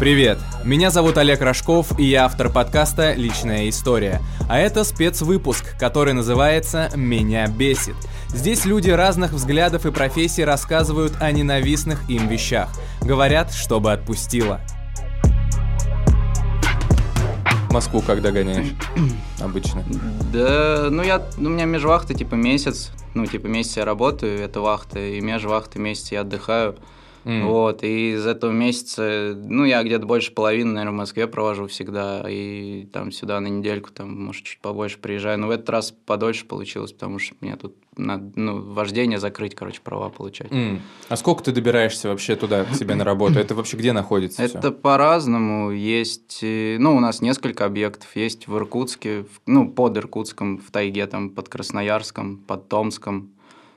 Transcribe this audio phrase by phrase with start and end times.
[0.00, 0.38] Привет!
[0.64, 4.22] Меня зовут Олег Рожков, и я автор подкаста «Личная история».
[4.48, 7.96] А это спецвыпуск, который называется «Меня бесит».
[8.28, 12.70] Здесь люди разных взглядов и профессий рассказывают о ненавистных им вещах.
[13.02, 14.62] Говорят, чтобы отпустило.
[17.70, 18.72] Москву когда гоняешь
[19.38, 19.84] обычно?
[20.32, 24.62] Да, ну я, ну, у меня межвахта типа месяц, ну типа месяц я работаю, это
[24.62, 26.76] вахта, и межвахты месяц я отдыхаю.
[27.24, 27.44] Mm.
[27.46, 32.24] Вот, и из этого месяца, ну, я где-то больше половины, наверное, в Москве провожу всегда,
[32.28, 35.38] и там сюда на недельку, там, может, чуть побольше приезжаю.
[35.38, 39.80] Но в этот раз подольше получилось, потому что мне тут надо, ну, вождение закрыть, короче,
[39.82, 40.50] права получать.
[40.50, 40.80] Mm.
[41.08, 43.38] А сколько ты добираешься вообще туда, к себе на работу?
[43.38, 45.70] Это вообще где находится Это по-разному.
[45.70, 48.08] Есть, э, ну, у нас несколько объектов.
[48.14, 53.32] Есть в Иркутске, ну, под Иркутском, в тайге, там, под Красноярском, под Томском,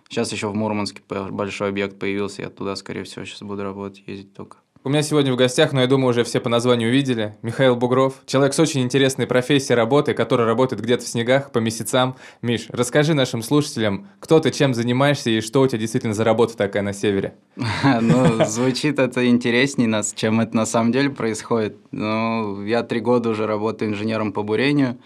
[0.10, 4.34] Сейчас еще в Мурманске большой объект появился, я туда, скорее всего, сейчас буду работать, ездить
[4.34, 4.58] только.
[4.86, 8.16] У меня сегодня в гостях, но я думаю, уже все по названию увидели, Михаил Бугров.
[8.26, 12.18] Человек с очень интересной профессией работы, который работает где-то в снегах по месяцам.
[12.42, 16.58] Миш, расскажи нашим слушателям, кто ты, чем занимаешься и что у тебя действительно за работа
[16.58, 17.36] такая на севере?
[18.02, 21.78] Ну, звучит это интереснее нас, чем это на самом деле происходит.
[21.92, 24.98] Ну, я три года уже работаю инженером по бурению.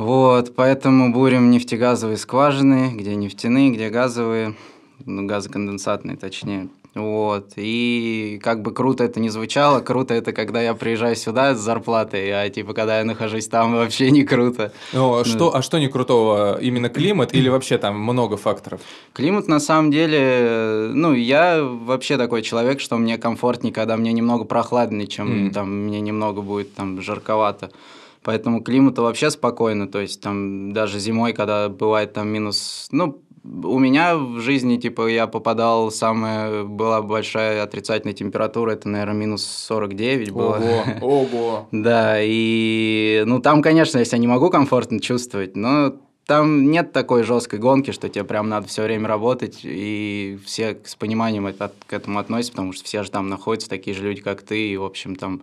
[0.00, 4.54] Вот, поэтому бурим нефтегазовые скважины, где нефтяные, где газовые,
[5.04, 6.70] ну, газоконденсатные точнее.
[6.94, 7.52] Вот.
[7.56, 12.30] И как бы круто это не звучало, круто это, когда я приезжаю сюда с зарплатой,
[12.30, 14.72] а типа, когда я нахожусь там, вообще не круто.
[14.94, 15.24] Ну, а, ну.
[15.26, 16.58] Что, а что не крутого?
[16.58, 18.80] Именно климат или вообще там много факторов?
[19.12, 24.44] Климат, на самом деле, ну, я вообще такой человек, что мне комфортнее, когда мне немного
[24.44, 25.52] прохладнее, чем mm.
[25.52, 27.70] там мне немного будет там жарковато.
[28.22, 33.78] Поэтому климату вообще спокойно, то есть там даже зимой, когда бывает там минус, ну, у
[33.78, 40.30] меня в жизни, типа, я попадал, самая была большая отрицательная температура, это, наверное, минус 49
[40.32, 40.56] было.
[40.56, 41.68] Ого, ого.
[41.72, 45.94] Да, и, ну, там, конечно, я себя не могу комфортно чувствовать, но
[46.26, 50.94] там нет такой жесткой гонки, что тебе прям надо все время работать, и все с
[50.94, 54.42] пониманием это, к этому относятся, потому что все же там находятся, такие же люди, как
[54.42, 55.42] ты, и, в общем, там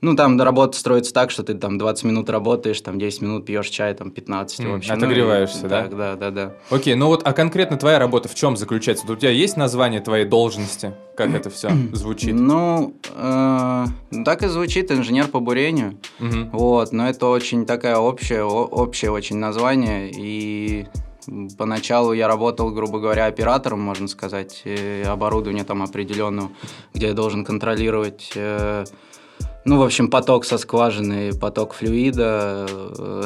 [0.00, 3.68] ну, там работа строится так, что ты там 20 минут работаешь, там 10 минут пьешь
[3.68, 4.94] чай, там 15, mm, в общем.
[4.94, 5.82] Отогреваешься, ну, да?
[5.82, 6.54] Так, да, да, да.
[6.70, 9.06] Окей, ну вот, а конкретно твоя работа в чем заключается?
[9.06, 10.94] Вот у тебя есть название твоей должности?
[11.16, 12.32] Как это все звучит?
[12.34, 13.84] Ну, э,
[14.24, 15.98] так и звучит инженер по бурению.
[16.20, 16.50] Угу.
[16.52, 20.86] Вот, но это очень такая общая, общее очень название, и
[21.58, 24.64] Поначалу я работал, грубо говоря, оператором, можно сказать,
[25.04, 26.50] оборудование там определенного,
[26.94, 28.84] где я должен контролировать э,
[29.68, 32.66] ну, в общем, поток со скважины, поток флюида,
[32.98, 33.24] э,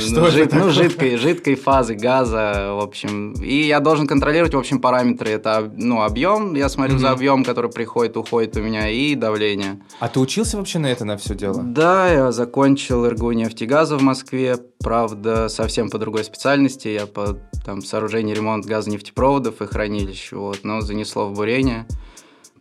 [0.10, 3.32] ну, жид, ну, жидкой, жидкой фазы газа, в общем.
[3.32, 5.30] И я должен контролировать, в общем, параметры.
[5.30, 7.00] Это, ну, объем, я смотрю mm-hmm.
[7.00, 9.80] за объем, который приходит, уходит у меня, и давление.
[9.98, 11.62] А ты учился вообще на это, на все дело?
[11.62, 16.88] Да, я закончил РГУ нефтегаза в Москве, правда, совсем по другой специальности.
[16.88, 21.86] Я по там, сооружению ремонт газонефтепроводов и хранилищ, вот, но занесло в бурение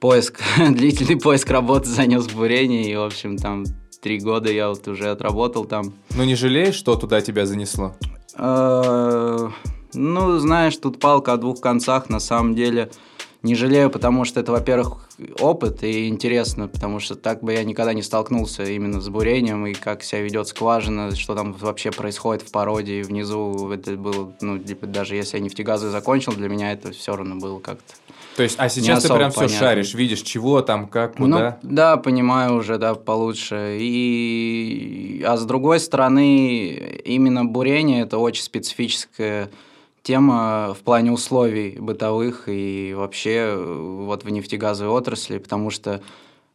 [0.02, 3.64] поиск, длительный поиск работы занес в бурение, и, в общем, там
[4.02, 5.94] три года я вот уже отработал там.
[6.16, 7.96] Ну, не жалеешь, что туда тебя занесло?
[8.36, 9.50] Э,
[9.94, 12.90] ну, знаешь, тут палка о двух концах, на самом деле.
[13.44, 15.10] Не жалею, потому что это, во-первых,
[15.40, 19.74] опыт и интересно, потому что так бы я никогда не столкнулся именно с бурением и
[19.74, 23.72] как себя ведет скважина, что там вообще происходит в породе и внизу.
[23.72, 27.60] Это было, ну, типа, даже если я нефтегазы закончил, для меня это все равно было
[27.60, 27.94] как-то
[28.42, 29.48] то есть, а сейчас ты прям понятно.
[29.48, 31.60] все шаришь, видишь, чего там, как, куда?
[31.62, 33.78] Ну, да, понимаю уже, да, получше.
[33.80, 36.70] И, а с другой стороны,
[37.06, 39.52] именно бурение– это очень специфическая
[40.02, 46.02] тема в плане условий бытовых и вообще вот в нефтегазовой отрасли, потому что Э,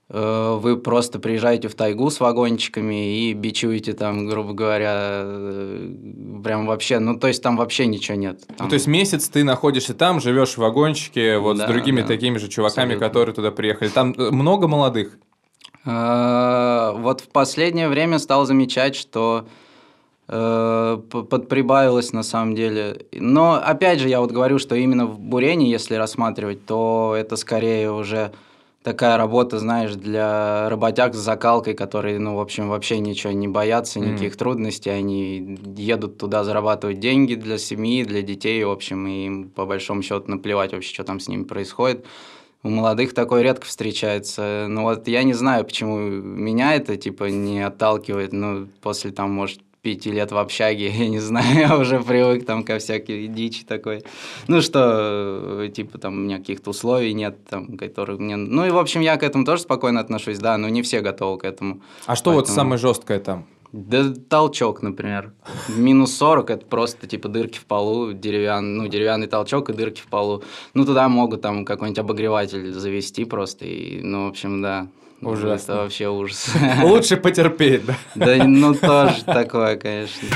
[0.08, 4.94] вы просто приезжаете в тайгу с вагончиками и бичуете там, грубо говоря,
[5.24, 5.94] э,
[6.44, 8.46] прям вообще, ну то есть там вообще ничего нет.
[8.46, 8.66] Там...
[8.66, 12.06] Ну то есть месяц ты находишься там, живешь в вагончике, вот да, с другими да.
[12.06, 13.08] такими же чуваками, Абсолютно.
[13.08, 13.88] которые туда приехали.
[13.88, 15.18] Там э, много молодых?
[15.84, 19.46] Вот в последнее время стал замечать, что
[20.26, 23.06] подприбавилось на самом деле.
[23.12, 27.92] Но опять же, я вот говорю, что именно в бурении, если рассматривать, то это скорее
[27.92, 28.32] уже
[28.86, 33.98] такая работа, знаешь, для работяг с закалкой, которые, ну, в общем, вообще ничего не боятся,
[33.98, 34.38] никаких mm.
[34.38, 39.66] трудностей, они едут туда зарабатывать деньги для семьи, для детей, в общем, и им по
[39.66, 42.06] большому счету наплевать вообще, что там с ними происходит.
[42.62, 44.66] У молодых такое редко встречается.
[44.68, 49.65] Ну вот я не знаю, почему меня это типа не отталкивает, ну после там, может,
[49.86, 54.02] пяти лет в общаге, я не знаю, я уже привык там ко всякой дичи такой.
[54.48, 58.34] Ну, что, э, типа, там у меня каких-то условий нет, там, которые мне...
[58.34, 61.38] Ну, и, в общем, я к этому тоже спокойно отношусь, да, но не все готовы
[61.38, 61.82] к этому.
[62.06, 62.34] А что Поэтому...
[62.34, 63.46] вот самое жесткое там?
[63.72, 65.32] Да толчок, например.
[65.68, 70.06] Минус 40 это просто типа дырки в полу, деревянный, ну, деревянный толчок и дырки в
[70.06, 70.42] полу.
[70.74, 73.66] Ну, туда могут там какой-нибудь обогреватель завести просто.
[73.66, 74.88] И, ну, в общем, да.
[75.20, 75.72] Ужасно.
[75.72, 76.50] Это вообще ужас.
[76.82, 77.94] Лучше потерпеть, да?
[78.14, 80.28] Да, ну тоже такое, конечно.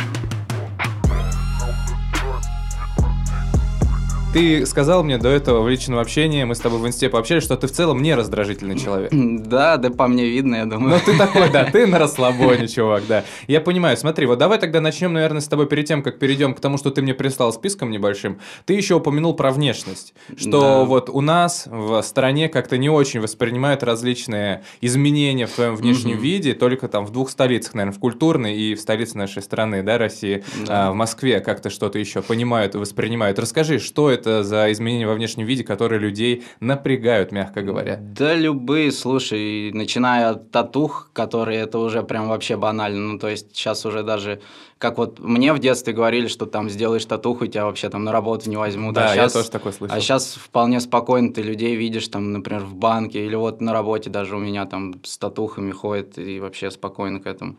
[4.32, 7.56] Ты сказал мне до этого в личном общении, мы с тобой в инсте пообщались, что
[7.56, 9.10] ты в целом не раздражительный человек.
[9.50, 10.94] Да, да по мне видно, я думаю.
[10.94, 13.24] Ну ты такой, да, ты на расслабоне, чувак, да.
[13.48, 16.60] Я понимаю, смотри, вот давай тогда начнем, наверное, с тобой перед тем, как перейдем к
[16.60, 18.38] тому, что ты мне прислал списком небольшим.
[18.66, 20.84] Ты еще упомянул про внешность, что да.
[20.84, 26.22] вот у нас в стране как-то не очень воспринимают различные изменения в твоем внешнем угу.
[26.22, 29.98] виде, только там в двух столицах, наверное, в культурной и в столице нашей страны, да,
[29.98, 30.88] России, да.
[30.88, 33.40] А, в Москве как-то что-то еще понимают и воспринимают.
[33.40, 37.96] Расскажи, что это это за изменения во внешнем виде, которые людей напрягают, мягко говоря?
[38.00, 43.12] Да любые, слушай, начиная от татух, которые это уже прям вообще банально.
[43.12, 44.40] Ну, то есть сейчас уже даже
[44.80, 48.48] как вот мне в детстве говорили, что там сделаешь татуху, тебя вообще там на работу
[48.48, 48.94] не возьмут.
[48.94, 49.94] Да, а сейчас, я тоже такое слышал.
[49.94, 54.08] А сейчас вполне спокойно ты людей видишь, там, например, в банке или вот на работе
[54.08, 57.56] даже у меня там с татухами ходят и вообще спокойно к этому.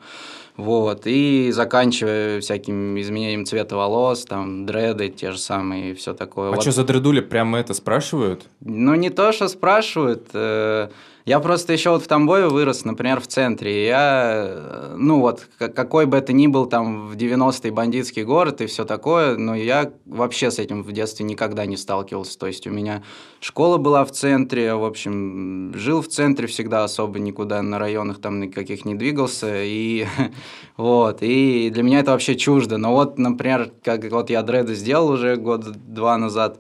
[0.58, 6.50] Вот, и заканчивая всяким изменением цвета волос, там, дреды те же самые и все такое.
[6.50, 6.64] А вот.
[6.64, 8.48] что за дредули прямо это спрашивают?
[8.62, 10.90] Ну, не то, что спрашивают, э
[11.26, 13.86] я просто еще вот в Тамбове вырос, например, в центре.
[13.86, 18.66] я, э, ну вот, какой бы это ни был там в 90-е бандитский город и
[18.66, 22.40] все такое, но я вообще с этим в детстве никогда не сталкивался.
[22.40, 23.04] То есть у меня
[23.40, 28.40] школа была в центре, в общем, жил в центре всегда особо никуда на районах там
[28.40, 29.64] никаких не двигался.
[29.64, 30.08] И
[30.78, 32.78] вот, и для меня это вообще чуждо.
[32.78, 36.60] Но вот, например, как вот я дреды сделал уже год-два назад,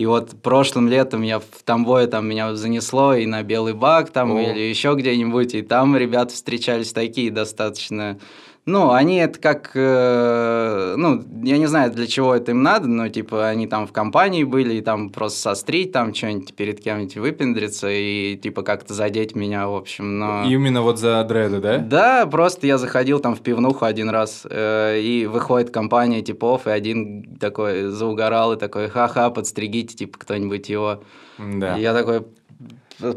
[0.00, 4.32] и вот прошлым летом я в Тамбове там меня занесло и на Белый Бак там
[4.32, 4.40] О.
[4.40, 8.18] или еще где-нибудь, и там ребята встречались такие достаточно
[8.66, 13.08] ну, они это как, э, ну, я не знаю, для чего это им надо, но,
[13.08, 17.88] типа, они там в компании были, и там просто сострить, там что-нибудь перед кем-нибудь выпендриться,
[17.90, 20.44] и, типа, как-то задеть меня, в общем, но...
[20.44, 21.78] Именно вот за дреды, да?
[21.78, 26.70] Да, просто я заходил там в пивнуху один раз, э, и выходит компания типов, и
[26.70, 31.02] один такой заугорал, и такой, ха-ха, подстригите, типа, кто-нибудь его.
[31.38, 31.78] Да.
[31.78, 32.26] И я такой,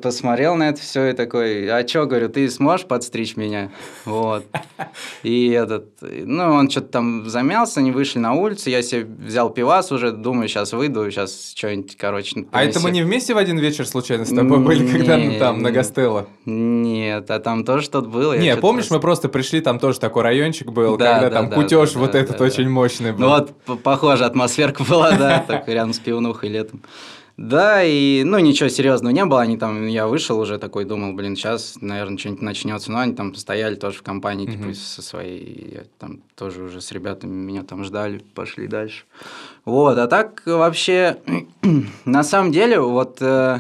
[0.01, 3.71] посмотрел на это все и такой, а чё, говорю, ты сможешь подстричь меня?
[4.05, 4.45] Вот.
[5.23, 9.91] И этот, ну, он что-то там замялся, они вышли на улицу, я себе взял пивас
[9.91, 12.49] уже, думаю, сейчас выйду, сейчас что-нибудь, короче, принесу.
[12.51, 15.71] А это мы не вместе в один вечер случайно с тобой были, когда там на
[15.71, 16.27] Гастелло?
[16.45, 18.37] Нет, а там тоже что-то было.
[18.37, 22.39] Не, помнишь, мы просто пришли, там тоже такой райончик был, когда там кутеж вот этот
[22.41, 23.19] очень мощный был.
[23.19, 26.81] Ну вот, похоже, атмосферка была, да, так рядом с пивнухой летом.
[27.35, 31.35] Да, и, ну, ничего серьезного не было, они там, я вышел уже такой, думал, блин,
[31.35, 34.73] сейчас, наверное, что-нибудь начнется, но они там стояли тоже в компании, типа, mm-hmm.
[34.75, 39.05] со своей, я там тоже уже с ребятами меня там ждали, пошли дальше.
[39.65, 41.17] Вот, а так вообще,
[42.05, 43.59] на самом деле, вот, э,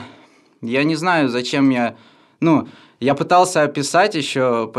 [0.61, 1.95] я не знаю, зачем я,
[2.41, 2.67] ну,
[3.03, 4.71] я пытался описать еще,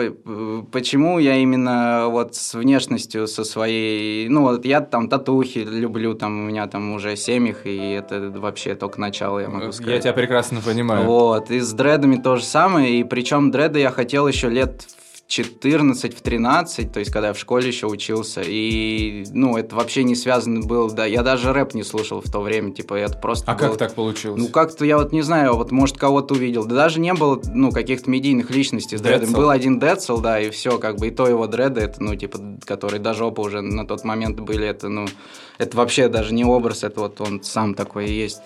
[0.72, 4.28] почему я именно вот с внешностью со своей...
[4.28, 8.74] Ну, вот я там татухи люблю, там у меня там уже семьих, и это вообще
[8.74, 9.96] только начало, я могу сказать.
[9.96, 11.04] Я тебя прекрасно понимаю.
[11.04, 14.86] Вот, и с дредами то же самое, и причем дреды я хотел еще лет
[15.26, 20.04] 14, в 13, то есть когда я в школе еще учился, и, ну, это вообще
[20.04, 23.50] не связано было, да, я даже рэп не слушал в то время, типа, это просто
[23.50, 23.68] А было...
[23.68, 24.40] как так получилось?
[24.40, 27.72] Ну, как-то я вот не знаю, вот, может, кого-то увидел, да даже не было, ну,
[27.72, 31.26] каких-то медийных личностей с дредом, был один Децл, да, и все, как бы, и то
[31.26, 35.06] его дреды, это, ну, типа, которые до жопы уже на тот момент были, это, ну,
[35.58, 38.40] это вообще даже не образ, это вот он сам такой и есть.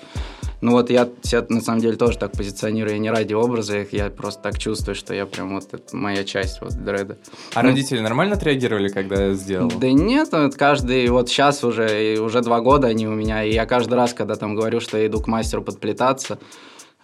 [0.61, 3.93] Ну вот я себя на самом деле тоже так позиционирую, я не ради образа их,
[3.93, 7.19] я просто так чувствую, что я прям вот, это моя часть вот дреда.
[7.55, 9.71] А ну, родители нормально отреагировали, когда я сделал?
[9.71, 13.67] Да нет, вот каждый, вот сейчас уже, уже два года они у меня, и я
[13.67, 16.39] каждый раз, когда там говорю, что я иду к мастеру подплетаться,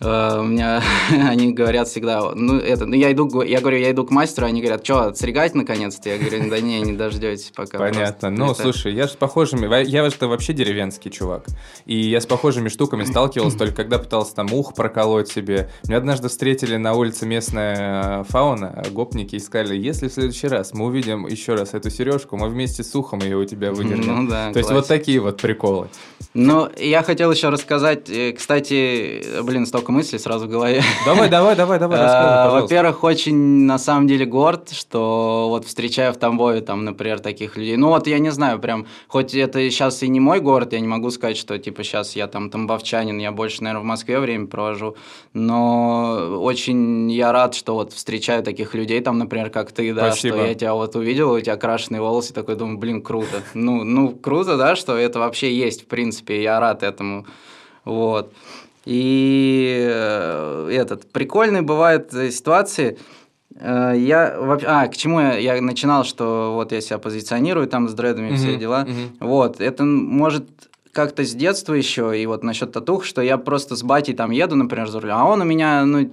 [0.04, 4.04] Uh, у меня они говорят всегда, ну это, ну я иду, я говорю, я иду
[4.04, 6.11] к мастеру, они говорят, что, отстригать наконец-то?
[6.11, 7.78] Я говорю, да не, не дождетесь пока.
[7.78, 8.30] Понятно.
[8.30, 8.62] Ну, это...
[8.62, 11.46] слушай, я же с похожими, я же вообще деревенский чувак,
[11.87, 15.70] и я с похожими штуками сталкивался только когда пытался там ух проколоть себе.
[15.84, 20.75] Меня однажды встретили на улице местная э, фауна, гопники, и сказали, если в следующий раз
[20.75, 24.25] мы увидим еще раз эту сережку, мы вместе с ухом ее у тебя выдернем.
[24.25, 24.52] Ну да.
[24.52, 25.88] То есть вот такие вот приколы.
[26.34, 30.82] Ну, я хотел еще рассказать, э, кстати, блин, столько мысли сразу в голове.
[31.06, 36.16] Давай, давай, давай, давай, а, Во-первых, очень, на самом деле, горд, что вот встречаю в
[36.16, 37.76] Тамбове, там, например, таких людей.
[37.76, 40.88] Ну вот, я не знаю, прям, хоть это сейчас и не мой город, я не
[40.88, 44.96] могу сказать, что, типа, сейчас я там тамбовчанин, я больше, наверное, в Москве время провожу,
[45.32, 50.36] но очень я рад, что вот встречаю таких людей, там, например, как ты, да, Спасибо.
[50.36, 53.42] что я тебя вот увидел, у тебя крашеные волосы, такой думаю, блин, круто.
[53.54, 57.26] Ну, ну, круто, да, что это вообще есть, в принципе, я рад этому.
[57.84, 58.32] Вот.
[58.85, 62.99] И э, этот, прикольные бывают э, ситуации,
[63.57, 67.88] э, я вообще, а, к чему я, я начинал, что вот я себя позиционирую там
[67.88, 68.37] с дредами, mm-hmm.
[68.37, 68.85] все дела.
[68.85, 69.17] Mm-hmm.
[69.21, 70.49] Вот, это может
[70.93, 74.55] как-то с детства еще, и вот насчет татух, что я просто с батей там еду,
[74.55, 76.09] например, за рулем, а он у меня, ну,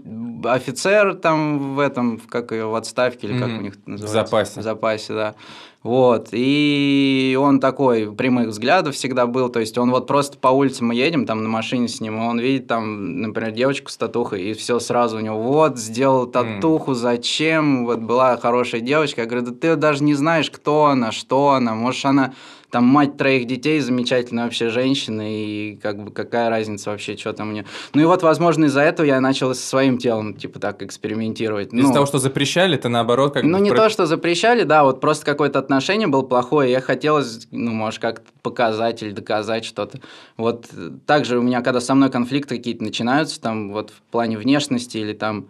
[0.46, 3.40] офицер там в этом, как ее, в отставке или mm-hmm.
[3.40, 4.08] как у них называется?
[4.08, 4.60] В запасе.
[4.60, 5.36] В запасе, да.
[5.83, 10.83] Вот, и он такой прямых взглядов всегда был, то есть он вот просто по улице
[10.83, 14.43] мы едем, там на машине с ним, и он видит там, например, девочку с татухой,
[14.43, 19.47] и все сразу у него, вот, сделал татуху, зачем, вот была хорошая девочка, я говорю,
[19.47, 22.33] да ты даже не знаешь, кто она, что она, может она
[22.72, 27.50] там мать троих детей, замечательная вообще женщина, и как бы какая разница вообще, что там
[27.50, 27.66] у нее.
[27.94, 31.74] Ну и вот, возможно, из-за этого я начал со своим телом, типа, так экспериментировать.
[31.74, 33.78] Из-за ну, того, что запрещали, это наоборот как Ну, не про...
[33.78, 38.32] то, что запрещали, да, вот просто какое-то отношение было плохое, я хотелось, ну, может, как-то
[38.42, 40.00] показать или доказать что-то.
[40.38, 40.70] Вот
[41.06, 45.13] также у меня, когда со мной конфликты какие-то начинаются, там, вот в плане внешности или
[45.13, 45.48] там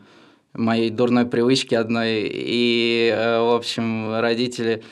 [0.54, 4.84] моей дурной привычки одной, и, э, в общем, родители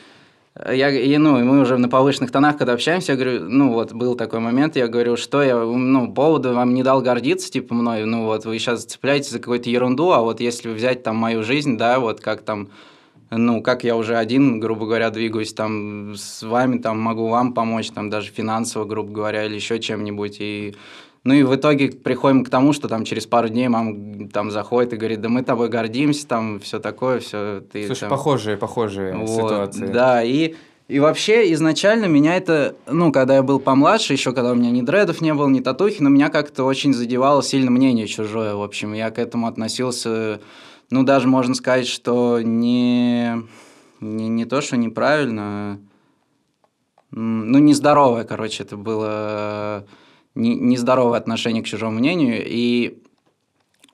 [0.67, 4.15] я, и, ну, мы уже на повышенных тонах, когда общаемся, я говорю, ну, вот был
[4.15, 8.25] такой момент, я говорю, что я, ну, поводу вам не дал гордиться, типа, мной, ну,
[8.25, 11.99] вот вы сейчас цепляетесь за какую-то ерунду, а вот если взять там мою жизнь, да,
[11.99, 12.69] вот как там,
[13.31, 17.91] ну, как я уже один, грубо говоря, двигаюсь там с вами, там могу вам помочь,
[17.91, 20.75] там даже финансово, грубо говоря, или еще чем-нибудь, и
[21.23, 24.93] ну и в итоге приходим к тому, что там через пару дней мама там заходит
[24.93, 27.61] и говорит, да мы тобой гордимся, там все такое, все.
[27.61, 28.09] Ты, Слушай, там...
[28.09, 29.87] похожие, похожие вот, ситуации.
[29.87, 30.55] Да, и
[30.89, 34.81] и вообще, изначально меня это, ну, когда я был помладше, еще когда у меня ни
[34.81, 38.93] дредов не было, ни татухи, но меня как-то очень задевало сильно мнение чужое, в общем.
[38.93, 40.41] Я к этому относился,
[40.89, 43.43] ну, даже можно сказать, что не,
[44.01, 45.79] не, не то, что неправильно,
[47.11, 49.85] ну, нездоровое, короче, это было
[50.35, 53.01] нездоровое отношение к чужому мнению, и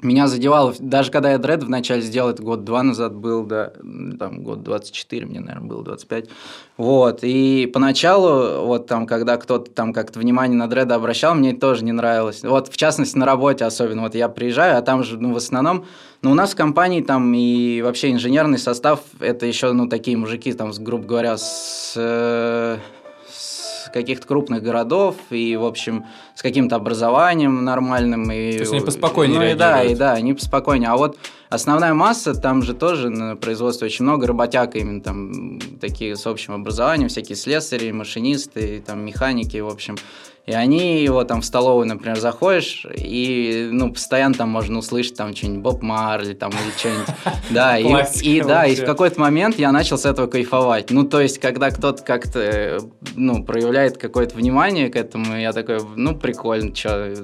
[0.01, 3.71] меня задевало, даже когда я дред вначале сделал, это год-два назад был, да,
[4.19, 6.29] там год 24 мне, наверное, было, 25,
[6.77, 11.61] вот, и поначалу, вот там, когда кто-то там как-то внимание на дреда обращал, мне это
[11.61, 15.17] тоже не нравилось, вот, в частности, на работе особенно, вот я приезжаю, а там же,
[15.17, 15.85] ну, в основном,
[16.21, 20.51] ну, у нас в компании там и вообще инженерный состав, это еще, ну, такие мужики,
[20.53, 22.77] там, грубо говоря, с э,
[23.95, 28.29] каких-то крупных городов и, в общем, с каким-то образованием нормальным.
[28.29, 30.89] И, То есть они поспокойнее ну, и да, и да, они поспокойнее.
[30.89, 31.17] А вот
[31.55, 36.53] основная масса, там же тоже на производстве очень много работяг именно там такие с общим
[36.53, 39.97] образованием, всякие слесари, машинисты, там механики, в общем.
[40.45, 45.35] И они его там в столовую, например, заходишь, и, ну, постоянно там можно услышать там
[45.35, 47.07] что-нибудь Боб Марли там или что-нибудь.
[47.49, 47.85] Да, и,
[48.21, 50.91] и да, и в какой-то момент я начал с этого кайфовать.
[50.91, 52.79] Ну, то есть, когда кто-то как-то,
[53.15, 57.15] ну, проявляет какое-то внимание к этому, я такой, ну, прикольно, что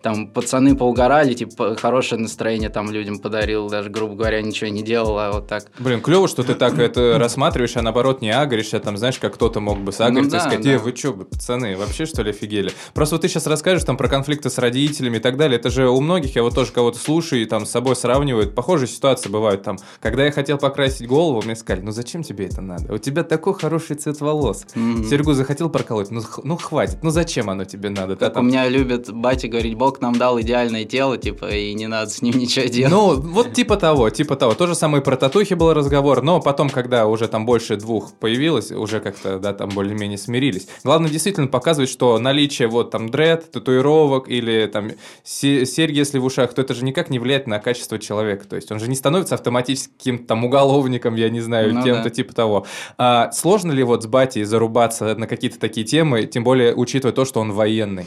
[0.00, 5.18] там пацаны поугорали, типа, хорошее настроение там людям подарил, даже, грубо говоря, ничего не делал,
[5.18, 5.66] а вот так.
[5.78, 9.34] Блин, клево, что ты так это рассматриваешь, а наоборот не агришь, а там, знаешь, как
[9.34, 12.30] кто-то мог бы сагриться ну, да, и сказать, э, вы что, пацаны, вообще, что ли,
[12.30, 12.72] офигели?
[12.94, 15.58] Просто вот ты сейчас расскажешь там про конфликты с родителями и так далее.
[15.58, 18.54] Это же у многих, я вот тоже кого-то слушаю и там с собой сравнивают.
[18.54, 19.78] Похожие ситуации бывают там.
[20.00, 22.92] Когда я хотел покрасить голову, мне сказали, ну зачем тебе это надо?
[22.92, 24.66] У тебя такой хороший цвет волос.
[24.74, 25.08] Mm-hmm.
[25.08, 28.16] Серегу захотел проколоть, ну, ну хватит, ну зачем оно тебе надо?
[28.16, 28.44] Как там...
[28.44, 32.22] у меня любят батя говорить, Бог нам дал идеальное тело, типа, и не надо с
[32.22, 32.92] ним ничего делать.
[32.92, 34.54] Ну, вот типа того, типа того.
[34.54, 38.70] То же самое про татухи был разговор, но потом, когда уже там больше двух появилось,
[38.70, 40.68] уже как-то, да, там более-менее смирились.
[40.84, 44.92] Главное действительно показывать, что наличие вот там дред, татуировок или там
[45.24, 48.46] серьги, если в ушах, то это же никак не влияет на качество человека.
[48.46, 52.04] То есть он же не становится автоматически каким-то там уголовником, я не знаю, ну, кем-то
[52.04, 52.10] да.
[52.10, 52.66] типа того.
[52.98, 57.24] А сложно ли вот с батей зарубаться на какие-то такие темы, тем более учитывая то,
[57.24, 58.06] что он военный?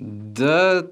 [0.00, 0.86] Да,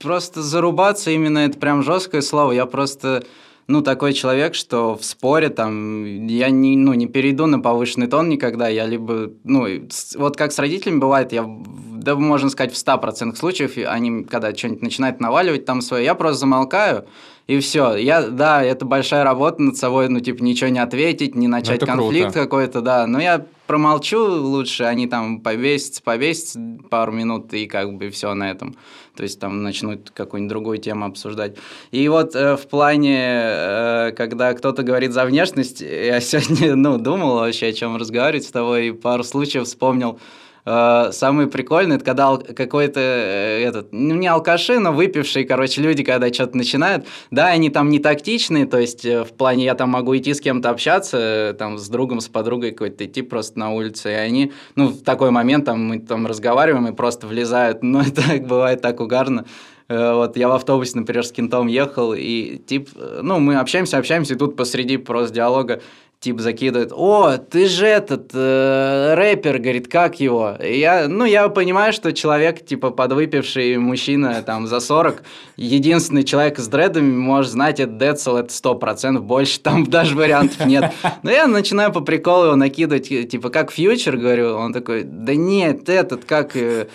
[0.00, 2.50] просто зарубаться именно это прям жесткое слово.
[2.50, 3.22] Я просто
[3.68, 8.28] ну, такой человек, что в споре там я не, ну, не перейду на повышенный тон
[8.28, 9.68] никогда, я либо, ну,
[10.16, 14.82] вот как с родителями бывает, я, да, можно сказать, в 100% случаев, они, когда что-нибудь
[14.82, 17.06] начинают наваливать там свое, я просто замолкаю,
[17.50, 17.96] и все.
[17.96, 22.32] Я, да, это большая работа над собой, ну, типа, ничего не ответить, не начать конфликт
[22.32, 23.08] какой-то, да.
[23.08, 28.52] Но я промолчу лучше, они там повесятся, повесятся пару минут, и как бы все на
[28.52, 28.76] этом.
[29.16, 31.56] То есть там начнут какую-нибудь другую тему обсуждать.
[31.90, 37.34] И вот э, в плане, э, когда кто-то говорит за внешность, я сегодня, ну, думал
[37.34, 40.20] вообще, о чем разговаривать с тобой, и пару случаев вспомнил.
[40.66, 46.02] Э, самый прикольный, это когда какой-то э, этот, ну не алкаши, но выпившие, короче, люди,
[46.02, 49.90] когда что-то начинают, да, они там не тактичные, то есть э, в плане я там
[49.90, 54.10] могу идти с кем-то общаться, там с другом, с подругой какой-то идти просто на улице,
[54.10, 58.22] и они, ну в такой момент там мы там разговариваем и просто влезают, ну это
[58.42, 59.46] бывает так угарно.
[59.88, 62.90] Вот я в автобусе, например, с кентом ехал, и тип,
[63.22, 65.80] ну, мы общаемся, общаемся, и тут посреди просто диалога
[66.20, 70.54] тип закидывает, о, ты же этот э, рэпер, говорит, как его?
[70.62, 75.22] И я, ну, я понимаю, что человек, типа, подвыпивший мужчина, там, за 40,
[75.56, 80.92] единственный человек с дредами может знать, это Децл, это 100%, больше там даже вариантов нет.
[81.22, 85.88] Но я начинаю по приколу его накидывать, типа, как фьючер, говорю, он такой, да нет,
[85.88, 86.54] этот, как...
[86.54, 86.86] Э,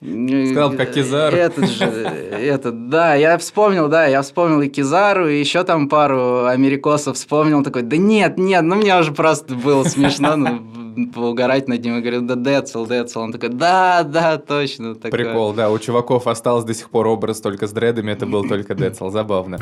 [0.00, 1.36] Сказал, как Кизару.
[1.36, 6.44] Этот же, этот, да, я вспомнил, да, я вспомнил и Кизару, и еще там пару
[6.44, 11.82] америкосов вспомнил, такой, да нет, нет, ну мне уже просто было смешно, ну, поугарать над
[11.82, 14.94] ним, и говорю, да Децл, Децл, он такой, да, да, точно.
[14.94, 15.10] Такое.
[15.10, 18.74] Прикол, да, у чуваков остался до сих пор образ только с дредами, это был только
[18.74, 19.58] Децл, забавно.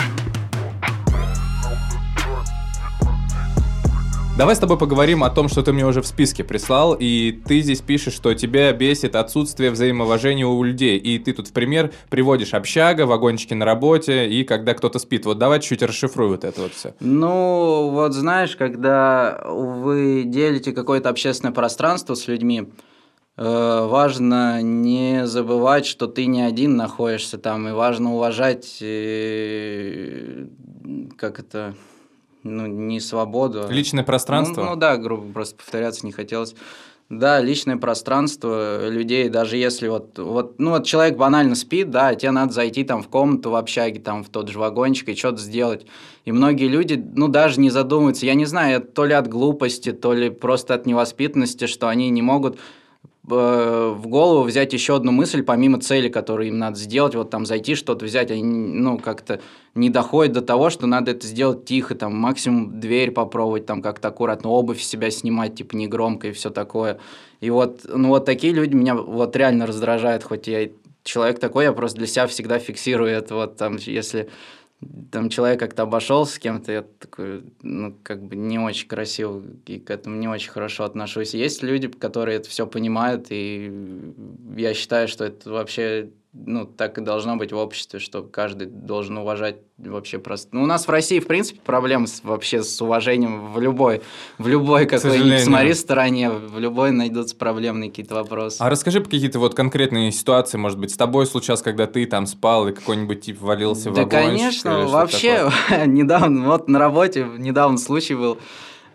[4.37, 7.61] Давай с тобой поговорим о том, что ты мне уже в списке прислал, и ты
[7.61, 12.53] здесь пишешь, что тебя бесит отсутствие взаимоуважения у людей, и ты тут в пример приводишь
[12.53, 15.25] общага, вагончики на работе, и когда кто-то спит.
[15.25, 16.95] Вот давай чуть расшифруй вот это вот все.
[17.01, 22.69] Ну, вот знаешь, когда вы делите какое-то общественное пространство с людьми,
[23.39, 30.45] э, важно не забывать, что ты не один находишься там, и важно уважать, э,
[31.17, 31.75] как это
[32.47, 33.67] ну, не свободу.
[33.69, 34.63] Личное пространство?
[34.63, 36.55] Ну, ну да, грубо просто повторяться не хотелось.
[37.09, 42.33] Да, личное пространство людей, даже если вот, вот, ну вот человек банально спит, да, тебе
[42.33, 45.87] надо зайти там в комнату в общаге, там в тот же вагончик и что-то сделать.
[46.25, 50.15] И многие люди, ну даже не задумываются, я не знаю, то ли от глупости, то
[50.15, 52.59] ли просто от невоспитанности, что они не могут
[53.27, 57.75] в голову взять еще одну мысль, помимо цели, которую им надо сделать, вот там зайти
[57.75, 59.41] что-то взять, они, ну, как-то
[59.75, 64.09] не доходят до того, что надо это сделать тихо, там, максимум дверь попробовать, там, как-то
[64.09, 66.99] аккуратно, обувь себя снимать, типа, не громко и все такое.
[67.41, 70.69] И вот, ну, вот такие люди меня вот реально раздражают, хоть я
[71.03, 74.29] человек такой, я просто для себя всегда фиксирую это, вот там, если
[75.11, 79.79] там человек как-то обошел с кем-то, я такой, ну, как бы не очень красиво и
[79.79, 81.35] к этому не очень хорошо отношусь.
[81.35, 83.73] Есть люди, которые это все понимают, и
[84.57, 86.11] я считаю, что это вообще
[86.45, 90.49] ну, так и должно быть в обществе, что каждый должен уважать вообще просто.
[90.53, 94.03] Ну, у нас в России, в принципе, проблемы с, вообще с уважением в любой,
[94.39, 98.59] в любой какой-нибудь, смотри, стороне, в любой найдутся проблемные какие-то вопросы.
[98.61, 102.69] А расскажи какие-то вот конкретные ситуации, может быть, с тобой случалось, когда ты там спал
[102.69, 105.51] и какой-нибудь тип валился в Да, конечно, вообще,
[105.87, 108.39] недавно, вот на работе, недавно случай был,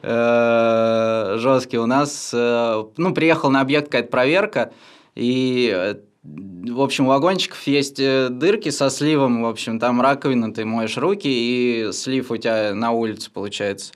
[0.04, 4.74] э, жесткий у нас, э, ну, приехал на объект какая-то проверка,
[5.16, 10.66] и в общем, у вагончиков есть э, дырки со сливом, в общем, там раковина, ты
[10.66, 13.94] моешь руки, и слив у тебя на улице получается.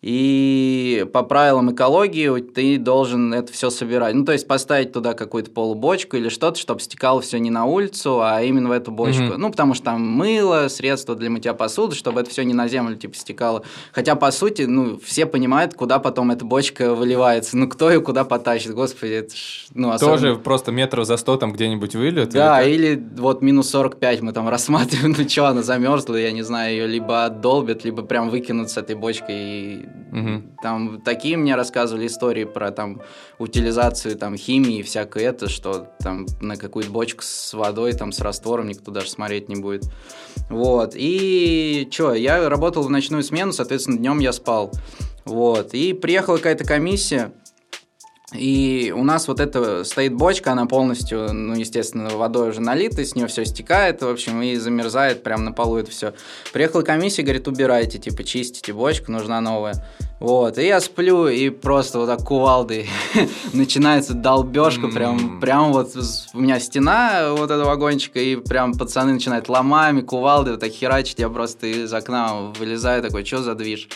[0.00, 4.14] И по правилам экологии ты должен это все собирать.
[4.14, 8.20] Ну, то есть поставить туда какую-то полубочку или что-то, чтобы стекало все не на улицу,
[8.22, 9.22] а именно в эту бочку.
[9.22, 9.36] Mm-hmm.
[9.38, 12.94] Ну, потому что там мыло, средства для мытья посуды, чтобы это все не на землю
[12.94, 13.64] типа стекало.
[13.90, 17.56] Хотя, по сути, ну, все понимают, куда потом эта бочка выливается.
[17.56, 20.16] Ну, кто ее куда потащит, господи, это ж, ну, особенно...
[20.16, 22.30] Тоже просто метров за сто там где-нибудь выльют?
[22.30, 26.42] Да, или, или вот минус 45 мы там рассматриваем, ну, что, она замерзла, я не
[26.42, 30.42] знаю, ее либо отдолбят, либо прям выкинут с этой бочкой и Угу.
[30.62, 33.02] Там такие мне рассказывали истории про там
[33.38, 38.20] утилизацию там химии и всякое это, что там на какую-то бочку с водой, там с
[38.20, 39.84] раствором никто даже смотреть не будет.
[40.48, 40.92] Вот.
[40.94, 44.72] И что, я работал в ночную смену, соответственно, днем я спал.
[45.24, 45.74] Вот.
[45.74, 47.32] И приехала какая-то комиссия,
[48.32, 53.14] и у нас вот это стоит бочка, она полностью, ну, естественно, водой уже налита, с
[53.14, 56.12] нее все стекает, в общем, и замерзает прямо на полу это все.
[56.52, 59.82] Приехала комиссия, говорит, убирайте, типа, чистите бочку, нужна новая.
[60.20, 62.90] Вот, и я сплю, и просто вот так кувалдой
[63.54, 65.96] начинается долбежка, прям, прям вот
[66.34, 71.18] у меня стена вот этого вагончика, и прям пацаны начинают ломами, кувалдой вот так херачить,
[71.18, 73.88] я просто из окна вылезаю такой, что за движ?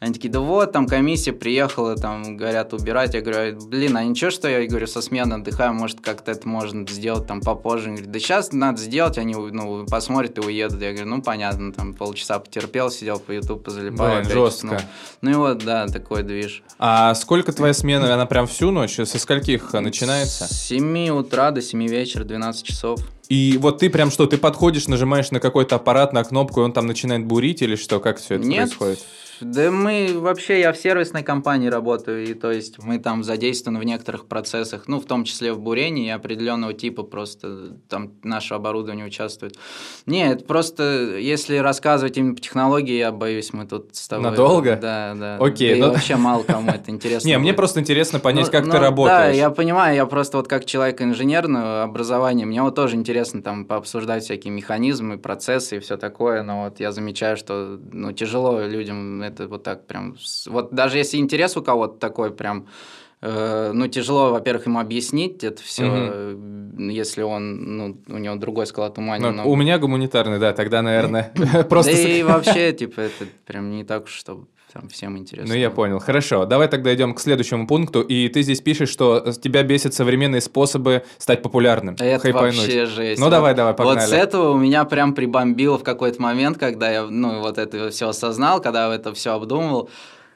[0.00, 3.14] Они такие, да вот, там комиссия приехала, там, говорят, убирать.
[3.14, 6.86] Я говорю, блин, а ничего, что я, говорю, со смены отдыхаю, может, как-то это можно
[6.88, 7.86] сделать там попозже.
[7.86, 10.80] Они говорят, да сейчас надо сделать, они, ну, посмотрят и уедут.
[10.80, 14.20] Я говорю, ну, понятно, там, полчаса потерпел, сидел по YouTube, позалипал.
[14.20, 14.66] Блин, жестко.
[14.66, 14.78] Ну,
[15.22, 16.62] ну и вот, да, такой движ.
[16.78, 18.94] А сколько твоя смена, она прям всю ночь?
[18.94, 20.44] Со скольких начинается?
[20.46, 23.00] С 7 утра до 7 вечера, 12 часов.
[23.28, 26.72] И вот ты прям что, ты подходишь, нажимаешь на какой-то аппарат, на кнопку, и он
[26.72, 28.00] там начинает бурить или что?
[28.00, 29.00] Как все это Нет, происходит?
[29.40, 33.84] Да мы вообще, я в сервисной компании работаю, и то есть мы там задействованы в
[33.84, 39.56] некоторых процессах, ну, в том числе в бурении определенного типа просто там наше оборудование участвует.
[40.06, 44.30] Нет, просто если рассказывать именно по технологии, я боюсь, мы тут с тобой...
[44.30, 44.76] Надолго?
[44.80, 45.36] Да, да.
[45.40, 45.80] Окей.
[45.80, 45.92] Да ну...
[45.92, 47.28] вообще мало кому это интересно.
[47.28, 49.34] Не, мне просто интересно понять, ну, как ну, ты работаешь.
[49.34, 53.64] Да, я понимаю, я просто вот как человек инженерного образования, мне вот тоже интересно там
[53.64, 59.27] пообсуждать всякие механизмы, процессы и все такое, но вот я замечаю, что ну, тяжело людям
[59.28, 60.16] это вот так прям...
[60.46, 62.66] Вот даже если интерес у кого-то такой прям...
[63.20, 65.86] Э, ну, тяжело, во-первых, ему объяснить это все,
[66.32, 66.88] угу.
[66.88, 71.32] если он, ну, у него другой склад ума ну, У меня гуманитарный, да, тогда, наверное,
[71.68, 71.92] просто...
[71.92, 75.54] Да и вообще, типа, это прям не так, чтобы там всем интересно.
[75.54, 75.98] Ну, я понял.
[75.98, 76.44] Хорошо.
[76.44, 78.02] Давай тогда идем к следующему пункту.
[78.02, 81.94] И ты здесь пишешь, что тебя бесят современные способы стать популярным.
[81.98, 82.56] Это хайпануть.
[82.56, 83.20] вообще жесть.
[83.20, 84.00] Ну, давай, давай, погнали.
[84.00, 87.90] Вот с этого у меня прям прибомбило в какой-то момент, когда я, ну, вот это
[87.90, 89.88] все осознал, когда это все обдумывал.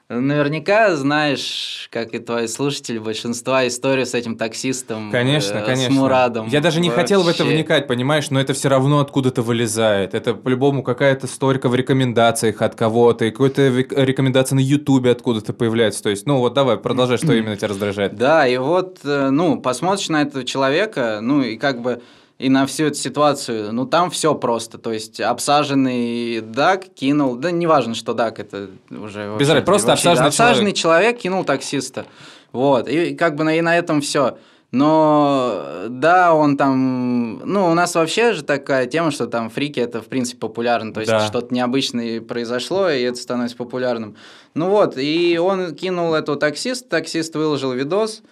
[0.08, 5.10] Наверняка знаешь, как и твои слушатели, большинства историй с этим таксистом.
[5.10, 5.94] Конечно, э, конечно.
[5.94, 6.46] С Мурадом.
[6.48, 7.02] Я даже не Вообще.
[7.02, 10.14] хотел в это вникать, понимаешь, но это все равно откуда-то вылезает.
[10.14, 13.68] Это по-любому какая-то сторика в рекомендациях от кого-то, и какая-то
[14.02, 16.02] рекомендация на Ютубе откуда-то появляется.
[16.02, 18.14] То есть, ну вот давай, продолжай, что именно тебя раздражает.
[18.14, 22.02] Да, и вот, э, ну, посмотришь на этого человека, ну и как бы
[22.42, 27.52] и на всю эту ситуацию, ну там все просто, то есть обсаженный Дак кинул, да
[27.52, 29.36] неважно, что Дак это уже...
[29.38, 31.02] Без разницы, просто вообще, обсаженный, обсаженный человек.
[31.02, 32.06] человек кинул таксиста,
[32.50, 34.38] вот, и как бы на, и на этом все.
[34.72, 37.40] Но да, он там...
[37.44, 40.94] Ну, у нас вообще же такая тема, что там фрики это, в принципе, популярно.
[40.94, 41.20] То есть да.
[41.20, 44.16] что-то необычное произошло, и это становится популярным.
[44.54, 48.22] Ну вот, и он кинул этого таксиста, таксист выложил видос,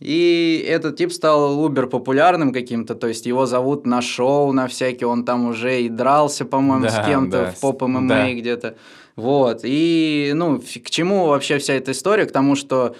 [0.00, 5.08] и этот тип стал убер популярным каким-то, то есть его зовут на шоу, на всякие,
[5.08, 8.32] он там уже и дрался, по-моему, да, с кем-то да, в поп ММА да.
[8.32, 8.76] где-то.
[9.16, 12.26] Вот, и, ну, к чему вообще вся эта история?
[12.26, 12.94] К тому, что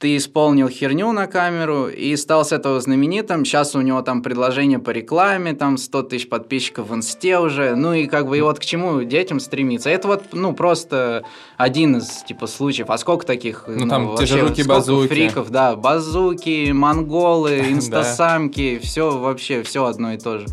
[0.00, 3.44] ты исполнил херню на камеру и стал с этого знаменитым.
[3.44, 7.76] Сейчас у него там предложение по рекламе, там 100 тысяч подписчиков в инсте уже.
[7.76, 9.90] Ну и как бы и вот к чему детям стремиться.
[9.90, 11.24] Это вот, ну, просто
[11.58, 12.88] один из, типа, случаев.
[12.88, 13.64] А сколько таких?
[13.66, 15.08] Ну, ну там те же руки базуки.
[15.08, 15.76] фриков, да.
[15.76, 20.46] Базуки, монголы, инстасамки, все вообще, все одно и то же.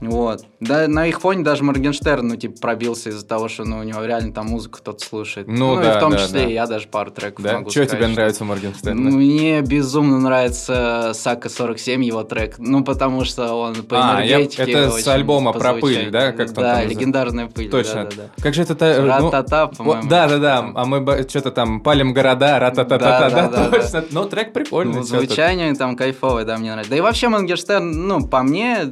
[0.00, 0.44] Вот.
[0.62, 4.04] Да, на их фоне даже Моргенштерн, ну, типа, пробился из-за того, что ну, у него
[4.04, 5.48] реально там музыку кто-то слушает.
[5.48, 6.48] Ну, ну да, и в том да, числе да.
[6.50, 7.54] я даже пару треков да?
[7.54, 7.90] могу сказать.
[7.90, 8.96] тебе нравится Моргенштерн?
[8.96, 12.58] Мне безумно нравится Сака 47, его трек.
[12.58, 16.30] Ну, потому что он по а, энергетике я, Это с альбома про пыль, да?
[16.30, 17.68] Как да, легендарная пыль.
[17.68, 18.04] Точно.
[18.04, 18.42] Да, да, да.
[18.42, 19.02] Как же это...
[19.04, 20.08] Ра-та-та, ну, по-моему.
[20.08, 20.72] Да, да, да.
[20.76, 23.30] А мы что-то там палим города, ра-та-та-та-та.
[23.30, 24.04] Да, да, да, точно.
[24.10, 24.94] Ну, трек прикольный.
[24.98, 26.90] Ну, звучание там кайфовое, да, мне нравится.
[26.90, 28.88] Да и вообще Моргенштерн, ну, по мне,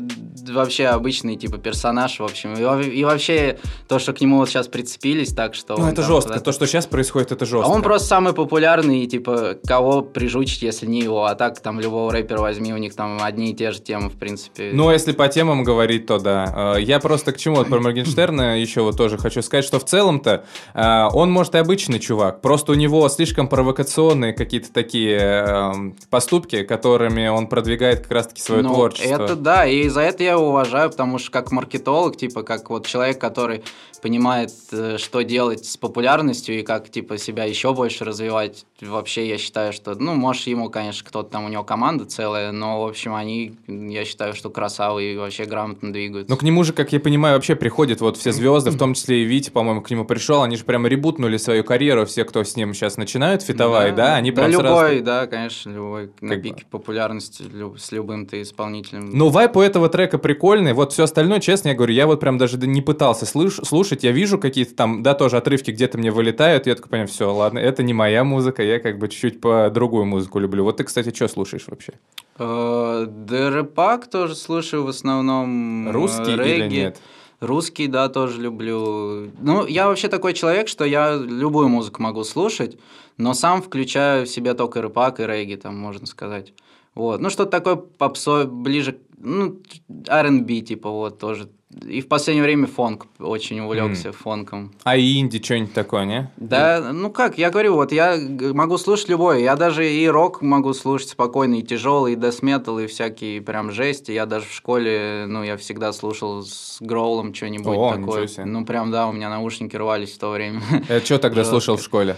[0.48, 2.54] вообще обычный, типа, персонаж, в общем.
[2.54, 5.76] И, и вообще то, что к нему вот сейчас прицепились, так что...
[5.76, 6.40] Ну, это жестко.
[6.40, 7.70] То, что сейчас происходит, это жестко.
[7.70, 11.24] А он просто самый популярный, и, типа, кого прижучить, если не его.
[11.24, 14.16] А так, там, любого рэпера возьми, у них там одни и те же темы, в
[14.16, 14.70] принципе.
[14.72, 16.74] Ну, а если по темам говорить, то да.
[16.76, 19.84] Э, я просто к чему вот про Моргенштерна еще вот тоже хочу сказать, что в
[19.84, 20.44] целом-то
[20.74, 26.62] э, он, может, и обычный чувак, просто у него слишком провокационные какие-то такие эм, поступки,
[26.62, 29.24] которыми он продвигает как раз-таки свое ну, творчество.
[29.24, 32.86] это да, и за это я его уважаю, потому что как маркетолог, типа, как вот
[32.86, 33.62] человек, который
[34.02, 39.38] понимает, э, что делать с популярностью и как, типа, себя еще больше развивать, вообще я
[39.38, 43.14] считаю, что, ну, может, ему, конечно, кто-то там, у него команда целая, но, в общем,
[43.14, 46.30] они, я считаю, что красавы и вообще грамотно двигаются.
[46.30, 49.22] Но к нему же, как я понимаю, вообще приходят вот все звезды, в том числе
[49.22, 52.56] и Витя, по-моему, к нему пришел, они же прямо ребутнули свою карьеру, все, кто с
[52.56, 54.14] ним сейчас начинают фитовать, да, да?
[54.16, 55.04] Они да, прям любой, сразу...
[55.04, 56.70] да, конечно, любой, на как пике бы.
[56.70, 57.44] популярности
[57.76, 59.10] с любым ты исполнителем.
[59.12, 62.38] Ну, вайп у этого трека прикольный, вот все остальное, честно, я говорю, я вот прям
[62.38, 66.74] даже не пытался слушать, я вижу какие-то там, да, тоже отрывки где-то мне вылетают, я
[66.74, 70.38] такой понимаю, все, ладно, это не моя музыка, я как бы чуть-чуть по другую музыку
[70.38, 70.64] люблю.
[70.64, 71.92] Вот ты, кстати, что слушаешь вообще?
[72.38, 75.88] Э, Дерепак тоже слушаю в основном.
[75.88, 76.50] Э, Русский регги.
[76.50, 77.00] или нет?
[77.40, 79.30] Русский, да, тоже люблю.
[79.40, 82.78] Ну, я вообще такой человек, что я любую музыку могу слушать,
[83.16, 86.52] но сам включаю в себя только рэпак и регги, там, можно сказать.
[86.94, 87.20] Вот.
[87.20, 89.58] Ну, что-то такое попсо ближе, ну,
[90.06, 91.48] R&B, типа, вот, тоже
[91.86, 94.12] и в последнее время фонк, очень увлекся mm.
[94.12, 94.72] фонком.
[94.82, 96.30] А инди что-нибудь такое, не?
[96.36, 98.18] Да, ну как, я говорю, вот я
[98.52, 102.86] могу слушать любое, я даже и рок могу слушать спокойно, и тяжелый, и дэс-метал, и
[102.88, 104.10] всякие прям жести.
[104.10, 108.28] Я даже в школе, ну, я всегда слушал с Гроулом что-нибудь такое.
[108.44, 110.62] Ну, прям, да, у меня наушники рвались в то время.
[110.88, 112.16] Это что тогда слушал в школе?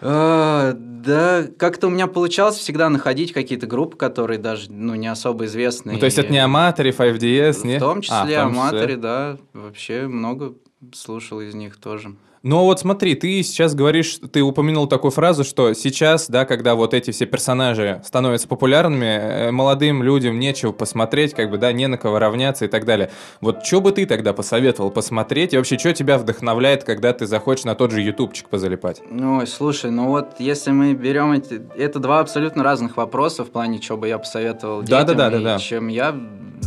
[0.00, 5.46] А, да, как-то у меня получалось всегда находить какие-то группы, которые даже ну, не особо
[5.46, 5.94] известные.
[5.94, 7.76] Ну, то есть это не Аматори, 5DS, не?
[7.76, 9.38] В том числе а, Аматори, да.
[9.52, 10.54] Вообще много
[10.94, 12.14] слушал из них тоже.
[12.46, 16.94] Но вот смотри, ты сейчас говоришь, ты упомянул такую фразу, что сейчас, да, когда вот
[16.94, 21.98] эти все персонажи становятся популярными, э, молодым людям нечего посмотреть, как бы, да, не на
[21.98, 23.10] кого равняться и так далее.
[23.40, 25.54] Вот что бы ты тогда посоветовал посмотреть?
[25.54, 29.02] И вообще, что тебя вдохновляет, когда ты захочешь на тот же ютубчик позалипать?
[29.10, 31.60] Ну, слушай, ну вот если мы берем эти...
[31.76, 35.38] Это два абсолютно разных вопроса в плане, что бы я посоветовал да, детям да, да,
[35.38, 35.58] да, да.
[35.58, 36.14] чем я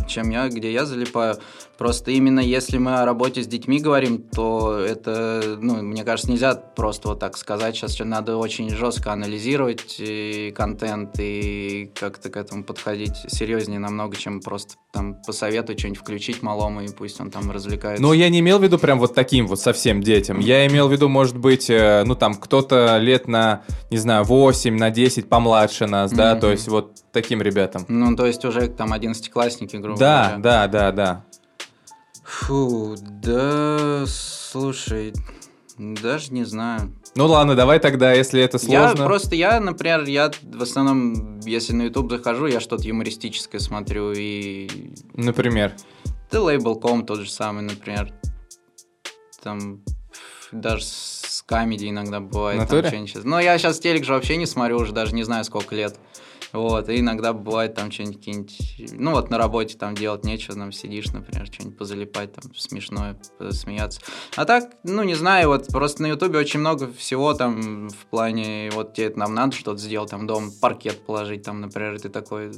[0.06, 1.36] чем я, где я залипаю.
[1.80, 6.54] Просто именно если мы о работе с детьми говорим, то это, ну, мне кажется, нельзя
[6.54, 7.74] просто вот так сказать.
[7.74, 14.42] Сейчас надо очень жестко анализировать и контент и как-то к этому подходить серьезнее намного, чем
[14.42, 18.02] просто там посоветовать что-нибудь включить малому, и пусть он там развлекается.
[18.02, 20.38] Ну, я не имел в виду прям вот таким вот совсем детям.
[20.38, 24.76] Я имел в виду, может быть, э, ну, там, кто-то лет на, не знаю, 8,
[24.76, 26.40] на 10 помладше нас, да, mm-hmm.
[26.40, 27.86] то есть вот таким ребятам.
[27.88, 30.38] Ну, то есть уже там одиннадцатиклассники, грубо да, говоря.
[30.42, 31.24] Да, да, да, да.
[32.30, 35.12] Фу, да, слушай,
[35.76, 36.92] даже не знаю.
[37.16, 39.00] Ну ладно, давай тогда, если это сложно.
[39.00, 44.12] Я просто, я, например, я в основном, если на YouTube захожу, я что-то юмористическое смотрю
[44.16, 44.92] и...
[45.14, 45.74] Например?
[46.30, 48.12] Да Label.com тот же самый, например.
[49.42, 49.80] Там
[50.52, 52.60] даже с комедией иногда бывает.
[52.60, 52.90] Натуре?
[52.90, 55.98] Там Но я сейчас телек же вообще не смотрю уже, даже не знаю сколько лет.
[56.52, 58.58] Вот, и иногда бывает там что-нибудь,
[58.92, 63.16] ну вот на работе там делать нечего, там сидишь, например, что-нибудь позалипать, там смешное,
[63.50, 64.00] смеяться.
[64.36, 68.70] А так, ну не знаю, вот просто на ютубе очень много всего там в плане,
[68.72, 72.50] вот тебе нам надо что-то сделать, там дом, паркет положить, там, например, ты такой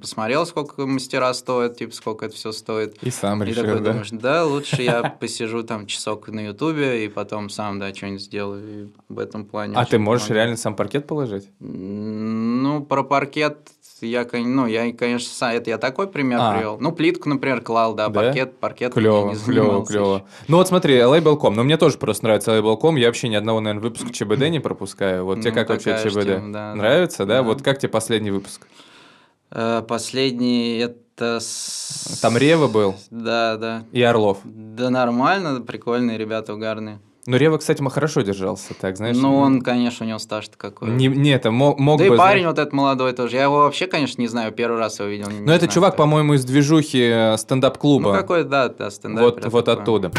[0.00, 3.02] посмотрел, сколько мастера стоят, типа, сколько это все стоит.
[3.02, 3.90] И сам и решил, такой, да?
[3.90, 8.84] думаешь, да, лучше я посижу там часок на ютубе и потом сам, да, что-нибудь сделаю
[8.84, 9.76] и в этом плане.
[9.76, 11.48] А ты можешь реально сам паркет положить?
[11.58, 13.70] Ну, про паркет
[14.02, 16.52] я, ну, я, конечно, это я такой пример а.
[16.52, 16.78] привел.
[16.78, 18.20] Ну, плитку, например, клал, да, да?
[18.20, 18.92] паркет, паркет.
[18.92, 20.26] Клево, клево, клево.
[20.48, 23.82] Ну, вот смотри, Label.com, ну, мне тоже просто нравится Label.com, я вообще ни одного, наверное,
[23.82, 25.24] выпуска ЧБД не пропускаю.
[25.24, 26.24] Вот ну, тебе как вообще ЧБД?
[26.24, 27.36] Тема, да, нравится, да?
[27.36, 27.42] да?
[27.42, 28.66] Вот как тебе последний выпуск?
[29.50, 31.40] Э, последний, это...
[32.20, 32.96] Там Рева был?
[33.10, 33.84] Да, да.
[33.92, 34.40] И Орлов?
[34.44, 37.00] Да нормально, прикольные ребята, угарные.
[37.28, 39.16] Ну, Рева, кстати, хорошо держался, так, знаешь.
[39.16, 40.90] Ну, он, конечно, у него стаж-то какой.
[40.90, 42.10] Не, не это, мог, мог да бы...
[42.10, 42.56] Да и парень знаешь...
[42.56, 43.34] вот этот молодой тоже.
[43.34, 45.26] Я его вообще, конечно, не знаю, первый раз его видел.
[45.28, 48.12] Ну, это чувак, по-моему, из движухи э, стендап-клуба.
[48.12, 49.24] Ну, какой, да, да, стендап.
[49.24, 50.12] Вот, вот оттуда.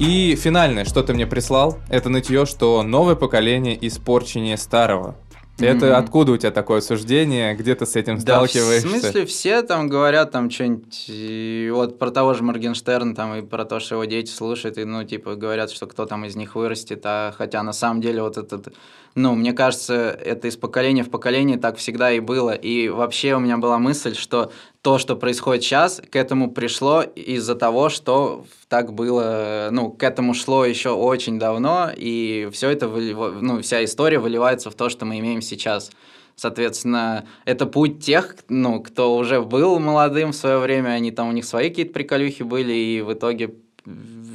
[0.00, 5.14] И финальное, что ты мне прислал, это нытье, что новое поколение испорченнее старого.
[5.58, 5.92] Это mm-hmm.
[5.92, 7.54] откуда у тебя такое суждение?
[7.54, 8.86] Где ты с этим да, сталкиваешься?
[8.86, 13.64] В смысле, все там говорят там что-нибудь вот про того же Моргенштерна там и про
[13.64, 17.02] то, что его дети слушают, и ну, типа, говорят, что кто там из них вырастет,
[17.04, 18.74] а хотя на самом деле вот этот
[19.14, 22.52] ну, мне кажется, это из поколения в поколение так всегда и было.
[22.52, 27.54] И вообще у меня была мысль, что то, что происходит сейчас, к этому пришло из-за
[27.54, 33.62] того, что так было, ну, к этому шло еще очень давно, и все это, ну,
[33.62, 35.92] вся история выливается в то, что мы имеем сейчас.
[36.34, 41.32] Соответственно, это путь тех, ну, кто уже был молодым в свое время, они там у
[41.32, 43.54] них свои какие-то приколюхи были, и в итоге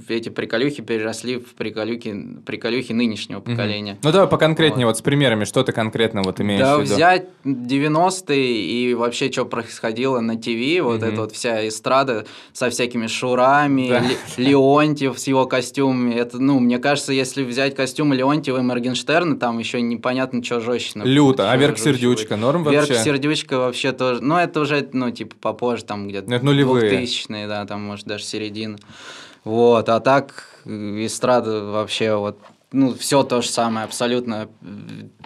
[0.10, 3.94] эти приколюхи переросли в приколюхи, приколюхи нынешнего поколения.
[3.94, 4.04] Mm-hmm.
[4.04, 4.94] Ну давай поконкретнее вот.
[4.94, 6.96] вот с примерами, что ты конкретно вот имеешь да, в виду?
[6.96, 13.08] взять 90-е и вообще, что происходило на ТВ, вот эта вот вся эстрада со всякими
[13.08, 14.04] Шурами, да.
[14.38, 19.60] Леонтьев с его костюмами, это, ну, мне кажется, если взять костюм Леонтьева и Моргенштерна, там
[19.60, 21.02] еще непонятно, что жестче.
[21.04, 22.94] Люто, а Верк Сердючка норм вообще?
[22.94, 26.34] Верк Сердючка вообще тоже, ну, это уже, ну, типа, попозже, там где-то...
[26.34, 27.04] Это нулевые.
[27.04, 28.78] 2000-е, да, там, может, даже середина.
[29.44, 32.40] Вот, а так эстрада вообще вот
[32.72, 34.50] ну, все то же самое абсолютно.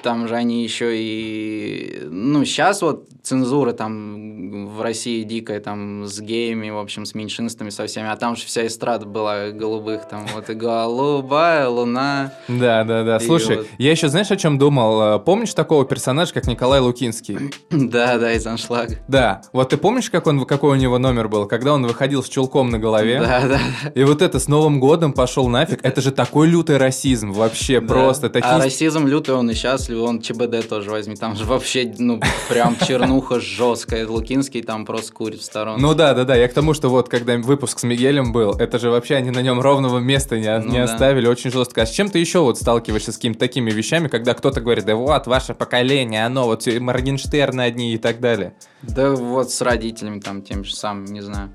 [0.04, 2.02] Там же они еще и...
[2.04, 7.70] Ну, сейчас вот цензура там в России дикая, там с геями, в общем, с меньшинствами,
[7.70, 8.08] со всеми.
[8.10, 12.34] А там же вся эстрада была голубых, там вот и голубая луна.
[12.48, 13.20] Да, да, да.
[13.20, 13.68] Слушай, вот...
[13.78, 15.20] я еще знаешь, о чем думал?
[15.20, 17.38] Помнишь такого персонажа, как Николай Лукинский?
[17.92, 18.96] Да, да, из аншлага.
[19.08, 19.42] Да.
[19.54, 21.46] Вот ты помнишь, как он, какой у него номер был?
[21.46, 23.20] Когда он выходил с чулком на голове?
[23.20, 23.60] Да, да.
[23.94, 25.80] И вот это с Новым годом пошел нафиг.
[25.84, 28.50] Это же такой лютый расизм вообще просто такие...
[28.50, 32.76] А расизм лютый, он и счастлив, он ЧБД тоже возьми, там же вообще, ну, прям
[33.22, 35.78] чернуха жесткая, Лукинский там просто курит в сторону.
[35.80, 38.80] Ну да, да, да, я к тому, что вот, когда выпуск с Мигелем был, это
[38.80, 40.84] же вообще они на нем ровного места не, ну, не да.
[40.86, 41.84] оставили, очень жестко.
[41.84, 44.96] А с чем ты еще вот сталкиваешься с какими-то такими вещами, когда кто-то говорит, да
[44.96, 48.54] вот, ваше поколение, оно вот Моргенштерны одни и так далее?
[48.82, 51.52] Да вот с родителями там тем же самым, не знаю.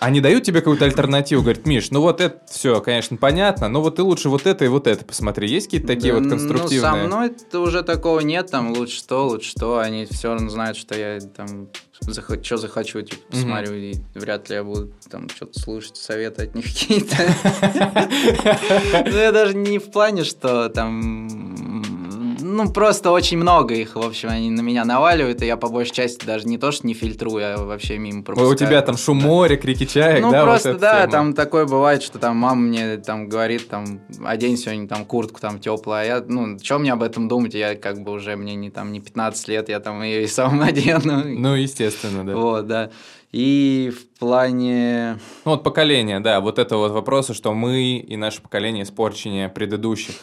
[0.00, 3.96] Они дают тебе какую-то альтернативу, говорят, Миш, ну вот это все, конечно, понятно, но вот
[3.96, 5.46] ты лучше вот это и вот это посмотри.
[5.46, 6.80] Есть какие-то такие да, вот конструктивные?
[6.80, 9.78] Ну, со мной это уже такого нет, там лучше то, лучше то.
[9.78, 11.68] Они все равно знают, что я там
[12.00, 14.04] захочу, что захочу, типа, посмотрю, mm-hmm.
[14.14, 17.16] и вряд ли я буду там что-то слушать, советы от них какие-то.
[19.10, 21.82] Ну, я даже не в плане, что там
[22.50, 25.94] ну, просто очень много их, в общем, они на меня наваливают, и я по большей
[25.94, 28.52] части даже не то, что не фильтрую, а вообще мимо пропускаю.
[28.52, 30.40] У тебя там шум моря, крики чаек, ну, да?
[30.40, 31.12] Ну, просто, вот да, тема.
[31.12, 35.60] там такое бывает, что там мама мне там говорит, там, одень сегодня там куртку там
[35.60, 38.70] теплую, а я, ну, что мне об этом думать, я как бы уже, мне не
[38.70, 41.22] там не 15 лет, я там ее и сам одену.
[41.24, 42.36] Ну, естественно, да.
[42.36, 42.90] Вот, да.
[43.32, 45.20] И в плане...
[45.44, 50.16] Ну, вот поколение, да, вот это вот вопросы, что мы и наше поколение испорченнее предыдущих.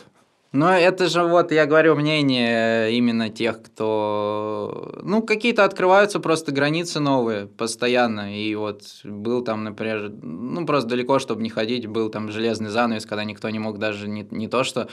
[0.58, 5.00] Но это же вот, я говорю, мнение именно тех, кто...
[5.04, 8.36] Ну, какие-то открываются просто границы новые постоянно.
[8.36, 13.06] И вот был там, например, ну, просто далеко, чтобы не ходить, был там железный занавес,
[13.06, 14.90] когда никто не мог даже не, не то, что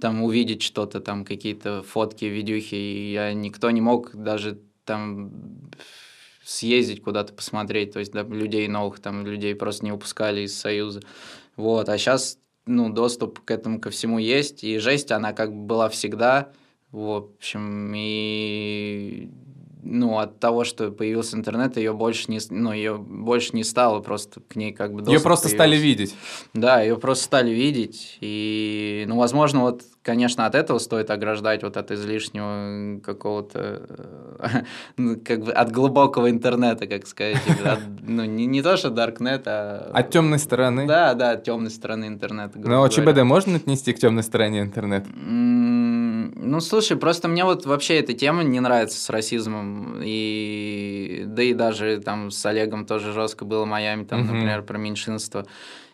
[0.00, 5.30] там увидеть что-то, там какие-то фотки, видюхи, и я, никто не мог даже там
[6.42, 11.02] съездить куда-то посмотреть, то есть да, людей новых, там людей просто не выпускали из Союза.
[11.56, 15.64] Вот, а сейчас ну, доступ к этому ко всему есть, и жесть, она как бы
[15.66, 16.52] была всегда,
[16.90, 19.30] в общем, и
[19.82, 24.40] ну, от того, что появился интернет, ее больше не, ну, ее больше не стало, просто
[24.40, 25.56] к ней как бы Ее просто появился.
[25.56, 26.14] стали видеть.
[26.54, 31.76] Да, ее просто стали видеть, и, ну, возможно, вот, конечно, от этого стоит ограждать, вот
[31.76, 33.82] от излишнего какого-то,
[34.96, 39.42] ну, как бы от глубокого интернета, как сказать, от, ну, не, не то, что Даркнет,
[39.46, 39.90] а...
[39.92, 40.86] От темной стороны?
[40.86, 42.58] Да, да, от темной стороны интернета.
[42.58, 45.08] Но ЧБД можно отнести к темной стороне интернета?
[46.44, 50.00] Ну, слушай, просто мне вот вообще эта тема не нравится с расизмом.
[50.02, 54.32] И да и даже там с Олегом тоже жестко было Майами, там, угу.
[54.32, 55.44] например, про меньшинство.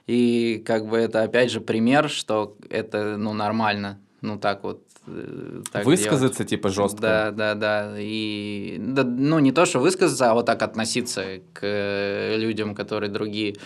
[0.07, 3.99] И как бы это опять же пример, что это ну нормально.
[4.23, 4.83] Ну так вот.
[5.07, 6.51] Э, так Высказаться делать.
[6.51, 7.01] типа жестко.
[7.01, 7.95] Да, да, да.
[7.99, 13.57] И да, ну не то, что высказаться, а вот так относиться к людям, которые другие.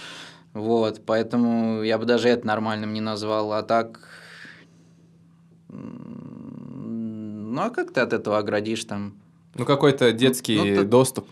[0.52, 3.52] Вот, поэтому я бы даже это нормальным не назвал.
[3.52, 4.00] А так
[7.52, 9.21] ну а как ты от этого оградишь там
[9.54, 11.28] ну, какой-то детский ну, ну, доступ.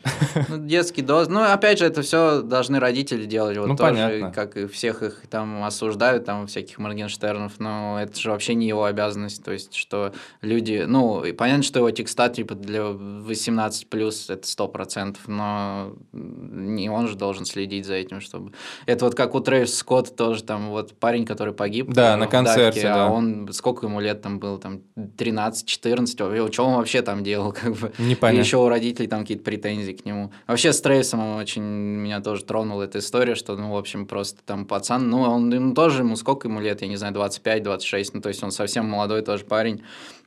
[0.49, 1.33] Ну, детский доступ.
[1.33, 3.57] Ну, опять же, это все должны родители делать.
[3.57, 4.33] Вот ну, тоже, понятно.
[4.33, 8.85] как и всех их там осуждают, там, всяких Моргенштернов, но это же вообще не его
[8.85, 9.43] обязанность.
[9.43, 10.85] То есть, что люди...
[10.87, 17.09] Ну, и понятно, что его текста, типа, для 18+, плюс это 100%, но не он
[17.09, 18.53] же должен следить за этим, чтобы...
[18.85, 21.91] Это вот как у Трэвис Скотта тоже, там, вот парень, который погиб.
[21.91, 23.07] Да, на концерте, Датке, да.
[23.07, 23.49] А он...
[23.53, 24.59] Сколько ему лет там было?
[24.59, 26.53] Там 13-14?
[26.53, 27.53] Что он вообще там делал?
[27.61, 28.39] Как бы Непонятно.
[28.39, 30.33] И еще у родителей там какие-то претензии к нему.
[30.47, 34.65] Вообще с Трейсом очень меня тоже тронула эта история, что, ну, в общем, просто там
[34.65, 38.29] пацан, ну, он ну, тоже, ему сколько ему лет, я не знаю, 25-26, ну, то
[38.29, 39.83] есть он совсем молодой тоже парень.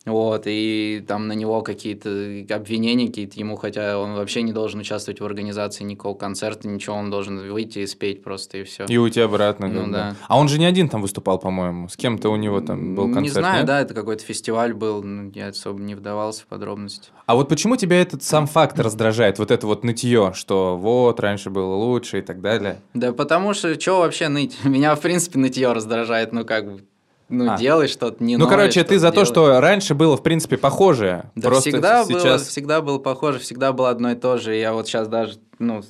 [0.06, 5.22] Вот, и там на него какие-то обвинения какие-то ему, хотя он вообще не должен участвовать
[5.22, 8.86] в организации никакого концерта, ничего, он должен выйти и спеть просто, и все.
[8.86, 9.68] И уйти обратно.
[9.68, 10.16] Ну, да.
[10.28, 13.24] А он же не один там выступал, по-моему, с кем-то у него там был концерт,
[13.24, 13.66] Не знаю, нет?
[13.66, 17.10] да, это какой-то фестиваль был, ну, я особо не вдавался в подробности.
[17.26, 21.50] А вот почему тебя этот сам факт раздражает, вот это вот нытье, что вот, раньше
[21.50, 22.82] было лучше и так далее?
[22.94, 24.58] Да потому что, что вообще ныть?
[24.66, 26.82] Меня, в принципе, нытье раздражает, ну, как бы,
[27.29, 27.57] ну, а.
[27.57, 29.25] делай что-то, не Ну, короче, ты за делай.
[29.25, 31.31] то, что раньше было, в принципе, похожее.
[31.36, 32.23] Да, просто всегда, сейчас...
[32.23, 34.55] было, всегда было похоже, всегда было одно и то же.
[34.55, 35.83] Я вот сейчас даже, ну,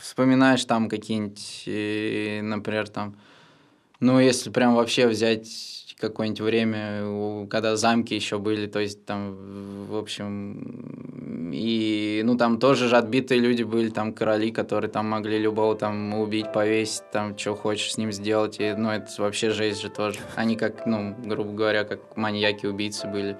[0.00, 3.16] вспоминаешь там какие-нибудь, э, например, там,
[4.00, 9.96] ну, если прям вообще взять какое-нибудь время, когда замки еще были, то есть там, в
[9.96, 15.76] общем, и, ну, там тоже же отбитые люди были, там, короли, которые там могли любого
[15.76, 19.90] там убить, повесить, там, что хочешь с ним сделать, и, ну, это вообще жесть же
[19.90, 20.18] тоже.
[20.34, 23.36] Они как, ну, грубо говоря, как маньяки-убийцы были.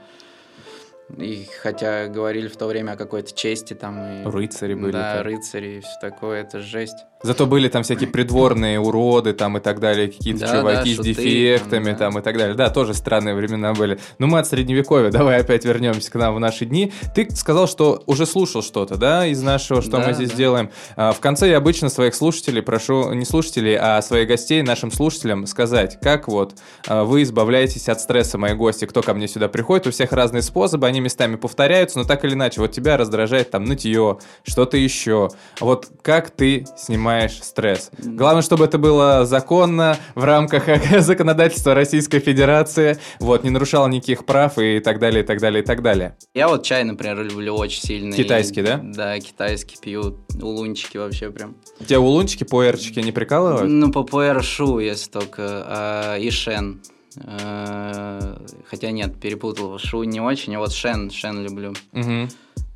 [1.19, 3.99] И хотя говорили в то время о какой-то чести там.
[4.01, 4.93] И, рыцари были.
[4.93, 5.27] Да, так.
[5.27, 7.05] рыцари и все такое, это жесть.
[7.23, 11.07] Зато были там всякие придворные уроды там и так далее, какие-то да, чуваки да, с
[11.07, 11.99] дефектами там, да.
[11.99, 12.55] там и так далее.
[12.55, 13.99] Да, тоже странные времена были.
[14.19, 16.93] Но мы от средневековья, давай опять вернемся к нам в наши дни.
[17.15, 20.37] Ты сказал, что уже слушал что-то, да, из нашего, что да, мы здесь да.
[20.37, 20.71] делаем.
[20.97, 25.47] А, в конце я обычно своих слушателей прошу, не слушателей, а своих гостей, нашим слушателям
[25.47, 26.57] сказать, как вот
[26.89, 30.43] а, вы избавляетесь от стресса, мои гости, кто ко мне сюда приходит, у всех разные
[30.43, 35.31] способы, они местами повторяются, но так или иначе, вот тебя раздражает там нытье, что-то еще.
[35.61, 37.91] Вот как ты снимаешь стресс?
[37.99, 40.65] Главное, чтобы это было законно, в рамках
[41.01, 45.67] законодательства Российской Федерации, вот, не нарушало никаких прав и так далее, и так далее, и
[45.67, 46.17] так далее.
[46.35, 48.17] Я вот чай, например, люблю очень сильно.
[48.17, 48.81] Китайский, и, да?
[48.83, 51.57] Да, китайский пью, улунчики вообще прям.
[51.87, 53.71] Тебя улунчики, пуэрчики не прикалывают?
[53.71, 56.81] Ну, по пуэршу, если только, а, и шен.
[57.25, 61.75] А, хотя нет, перепутал, шу не очень, а вот шен, шен люблю.
[61.93, 62.29] Угу.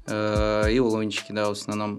[0.08, 1.98] А, и улунчики, да, в основном.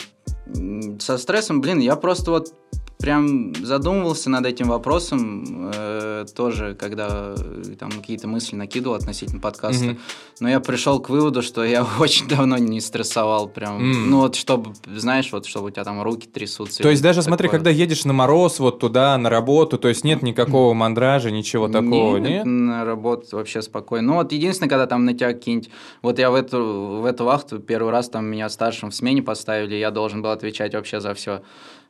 [0.99, 2.53] Со стрессом, блин, я просто вот
[2.97, 9.85] прям задумывался над этим вопросом э, тоже, когда э, там какие-то мысли накидывал относительно подкаста.
[9.85, 9.99] Mm-hmm.
[10.39, 13.79] Но я пришел к выводу, что я очень давно не стрессовал прям.
[13.79, 14.05] Mm.
[14.07, 16.81] Ну вот чтобы, знаешь, вот чтобы у тебя там руки трясутся.
[16.81, 17.29] То есть даже такое.
[17.29, 21.67] смотри, когда едешь на мороз вот туда, на работу, то есть нет никакого мандража, ничего
[21.67, 22.29] такого, нет?
[22.29, 24.07] Нет, на работу вообще спокойно.
[24.07, 25.69] Ну вот единственное, когда там на тебя какие-нибудь...
[26.01, 29.75] Вот я в эту, в эту вахту первый раз там меня старшим в смене поставили,
[29.75, 31.41] я должен был отвечать вообще за все.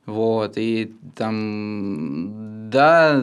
[0.08, 3.22] Вот, и там, да,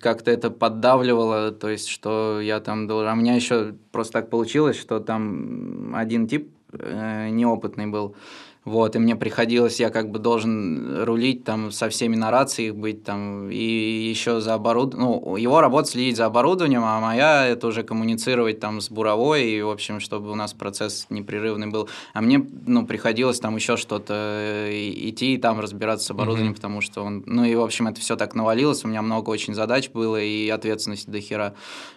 [0.00, 3.08] как-то это поддавливало, то есть, что я там должен...
[3.08, 8.16] А у меня еще просто так получилось, что там один тип э, неопытный был,
[8.64, 13.04] вот, и мне приходилось, я как бы должен рулить там со всеми на рации быть
[13.04, 13.62] там, и
[14.08, 18.80] еще за оборудованием, ну, его работа следить за оборудованием, а моя это уже коммуницировать там
[18.80, 21.90] с буровой, и, в общем, чтобы у нас процесс непрерывный был.
[22.14, 26.56] А мне, ну, приходилось там еще что-то э, идти и там разбираться с оборудованием, mm-hmm.
[26.56, 29.52] потому что он, ну, и, в общем, это все так навалилось, у меня много очень
[29.52, 31.54] задач было и ответственности до хера.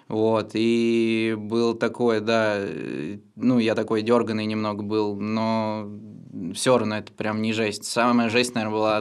[0.10, 5.88] Вот, и был такой, да, э, ну, я такой дерганный немного был, но
[6.58, 7.86] все равно это прям не жесть.
[7.86, 8.98] Самая жесть, наверное, была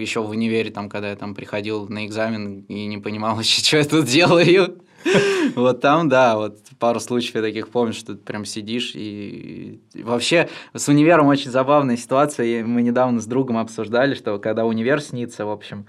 [0.00, 3.76] еще в универе, там, когда я там приходил на экзамен и не понимал вообще, что
[3.78, 4.80] я тут делаю.
[5.56, 9.80] Вот там, да, вот пару случаев я таких помню, что ты прям сидишь и...
[9.94, 12.62] Вообще, с универом очень забавная ситуация.
[12.64, 15.86] Мы недавно с другом обсуждали, что когда универ снится, в общем,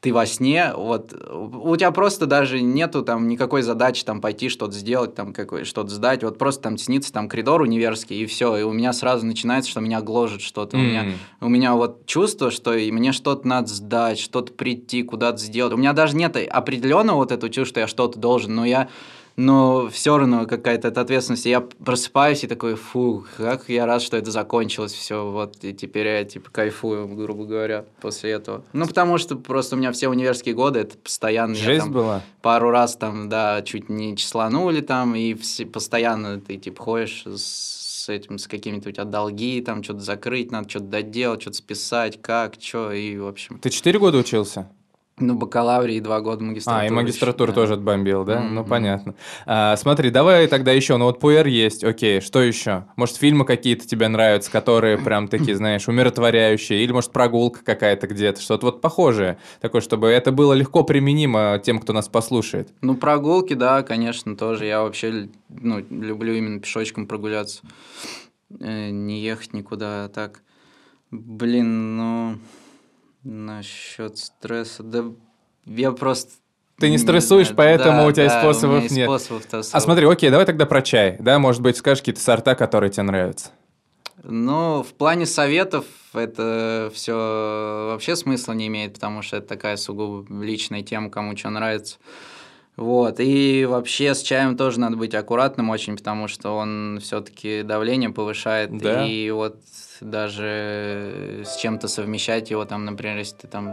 [0.00, 4.72] ты во сне, вот, у тебя просто даже нету там никакой задачи там пойти что-то
[4.72, 8.62] сделать, там какое что-то сдать, вот просто там снится там коридор универский, и все, и
[8.62, 10.80] у меня сразу начинается, что меня гложет что-то, mm.
[10.80, 15.72] у, меня, у меня вот чувство, что мне что-то надо сдать, что-то прийти, куда-то сделать,
[15.72, 18.88] у меня даже нет определенного вот этого чувства, что я что-то должен, но я
[19.36, 21.46] но все равно какая-то эта ответственность.
[21.46, 26.06] Я просыпаюсь и такой, фу, как я рад, что это закончилось все, вот, и теперь
[26.06, 28.64] я, типа, кайфую, грубо говоря, после этого.
[28.72, 31.54] Ну, потому что просто у меня все универские годы, это постоянно...
[31.54, 32.22] Жесть там, была?
[32.42, 38.08] Пару раз там, да, чуть не числанули там, и все, постоянно ты, типа, ходишь с
[38.08, 42.54] этим, с какими-то у тебя долги, там, что-то закрыть, надо что-то доделать, что-то списать, как,
[42.58, 43.58] что, и, в общем...
[43.58, 44.70] Ты четыре года учился?
[45.18, 46.84] Ну, бакалаврии и два года магистратуры.
[46.84, 48.34] А, и магистратуру тоже отбомбил, да?
[48.34, 48.48] Mm-hmm.
[48.50, 49.14] Ну, понятно.
[49.46, 52.84] А, смотри, давай тогда еще, ну вот пуэр есть, окей, что еще?
[52.96, 56.84] Может, фильмы какие-то тебе нравятся, которые прям такие, знаешь, умиротворяющие?
[56.84, 61.78] Или, может, прогулка какая-то где-то, что-то вот похожее, такое, чтобы это было легко применимо тем,
[61.78, 62.68] кто нас послушает?
[62.82, 64.66] Ну, прогулки, да, конечно, тоже.
[64.66, 67.62] Я вообще ну, люблю именно пешочком прогуляться.
[68.60, 70.42] Э, не ехать никуда, а так.
[71.10, 72.38] Блин, ну...
[73.28, 75.04] Насчет стресса, да
[75.64, 76.34] я просто
[76.78, 79.06] ты не стрессуешь, не поэтому да, у тебя да, способов у нет.
[79.06, 81.16] Способов а смотри, окей, давай тогда про чай.
[81.18, 83.50] Да, может быть, скажешь какие-то сорта, которые тебе нравятся.
[84.22, 90.24] Ну, в плане советов это все вообще смысла не имеет, потому что это такая сугубо
[90.42, 91.96] личная тема, кому что нравится.
[92.76, 98.10] Вот, и вообще с чаем тоже надо быть аккуратным очень, потому что он все-таки давление
[98.10, 99.06] повышает, да.
[99.06, 99.56] и вот
[100.02, 103.70] даже с чем-то совмещать его, там, например, если ты там,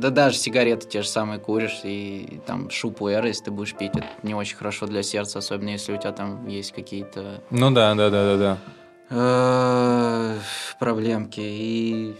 [0.00, 3.92] да даже сигареты те же самые куришь, и там шупу эра, если ты будешь пить,
[3.94, 7.42] это не очень хорошо для сердца, особенно если у тебя там есть какие-то...
[7.50, 8.58] Ну да, да, да, да, да.
[9.10, 10.38] Э,
[10.80, 12.16] проблемки, и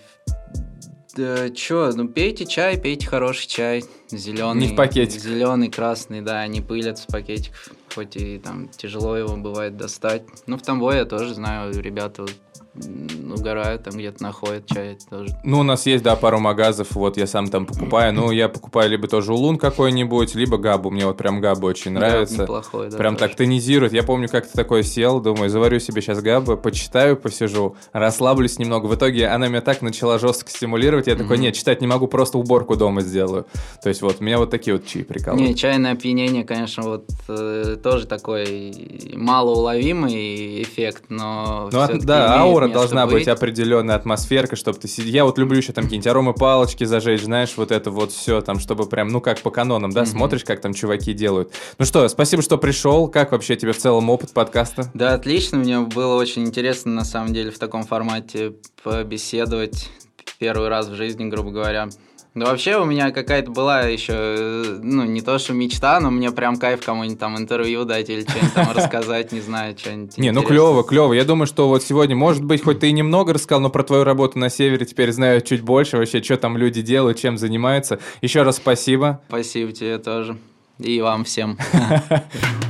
[1.16, 4.66] да, чё, ну пейте чай, пейте хороший чай, зеленый.
[4.66, 5.20] Не в пакетик.
[5.20, 10.22] Зеленый, красный, да, не пылятся в пакетиков, хоть и там тяжело его бывает достать.
[10.46, 12.26] Ну, в Тамбове я тоже знаю, ребята
[12.74, 15.36] угорают, там где-то находят чай тоже.
[15.42, 18.12] Ну, у нас есть, да, пару магазов, вот я сам там покупаю.
[18.12, 20.90] Ну, я покупаю либо тоже улун какой-нибудь, либо габу.
[20.90, 22.36] Мне вот прям габу очень нравится.
[22.36, 22.96] Да, неплохой, да.
[22.96, 23.28] Прям тоже.
[23.28, 23.92] так тонизирует.
[23.92, 28.86] Я помню, как ты такой сел, думаю, заварю себе сейчас габу, почитаю, посижу, расслаблюсь немного.
[28.86, 32.38] В итоге она меня так начала жестко стимулировать, я такой, нет, читать не могу, просто
[32.38, 33.46] уборку дома сделаю.
[33.82, 35.48] То есть вот, у меня вот такие вот чаи прикалывают.
[35.48, 43.06] Не, чайное опьянение, конечно, вот э, тоже такой малоуловимый эффект, но Ну, да, аура должна
[43.06, 45.10] быть, быть определенная атмосферка, чтобы ты сидел.
[45.10, 48.58] Я вот люблю еще там какие-нибудь аромы палочки зажечь, знаешь, вот это вот все там,
[48.58, 50.06] чтобы прям, ну, как по канонам, да, mm-hmm.
[50.06, 51.52] смотришь, как там чуваки делают.
[51.78, 53.08] Ну что, спасибо, что пришел.
[53.08, 54.90] Как вообще тебе в целом опыт подкаста?
[54.94, 55.58] Да, отлично.
[55.58, 59.90] Мне было очень интересно, на самом деле, в таком формате побеседовать
[60.38, 61.88] первый раз в жизни, грубо говоря.
[62.34, 66.56] Да вообще у меня какая-то была еще, ну, не то что мечта, но мне прям
[66.56, 70.84] кайф кому-нибудь там интервью дать или что-нибудь там рассказать, не знаю, что-нибудь Не, ну клево,
[70.84, 71.12] клево.
[71.12, 74.04] Я думаю, что вот сегодня, может быть, хоть ты и немного рассказал, но про твою
[74.04, 77.98] работу на севере теперь знаю чуть больше вообще, что там люди делают, чем занимаются.
[78.20, 79.20] Еще раз спасибо.
[79.28, 80.38] Спасибо тебе тоже.
[80.78, 81.58] И вам всем.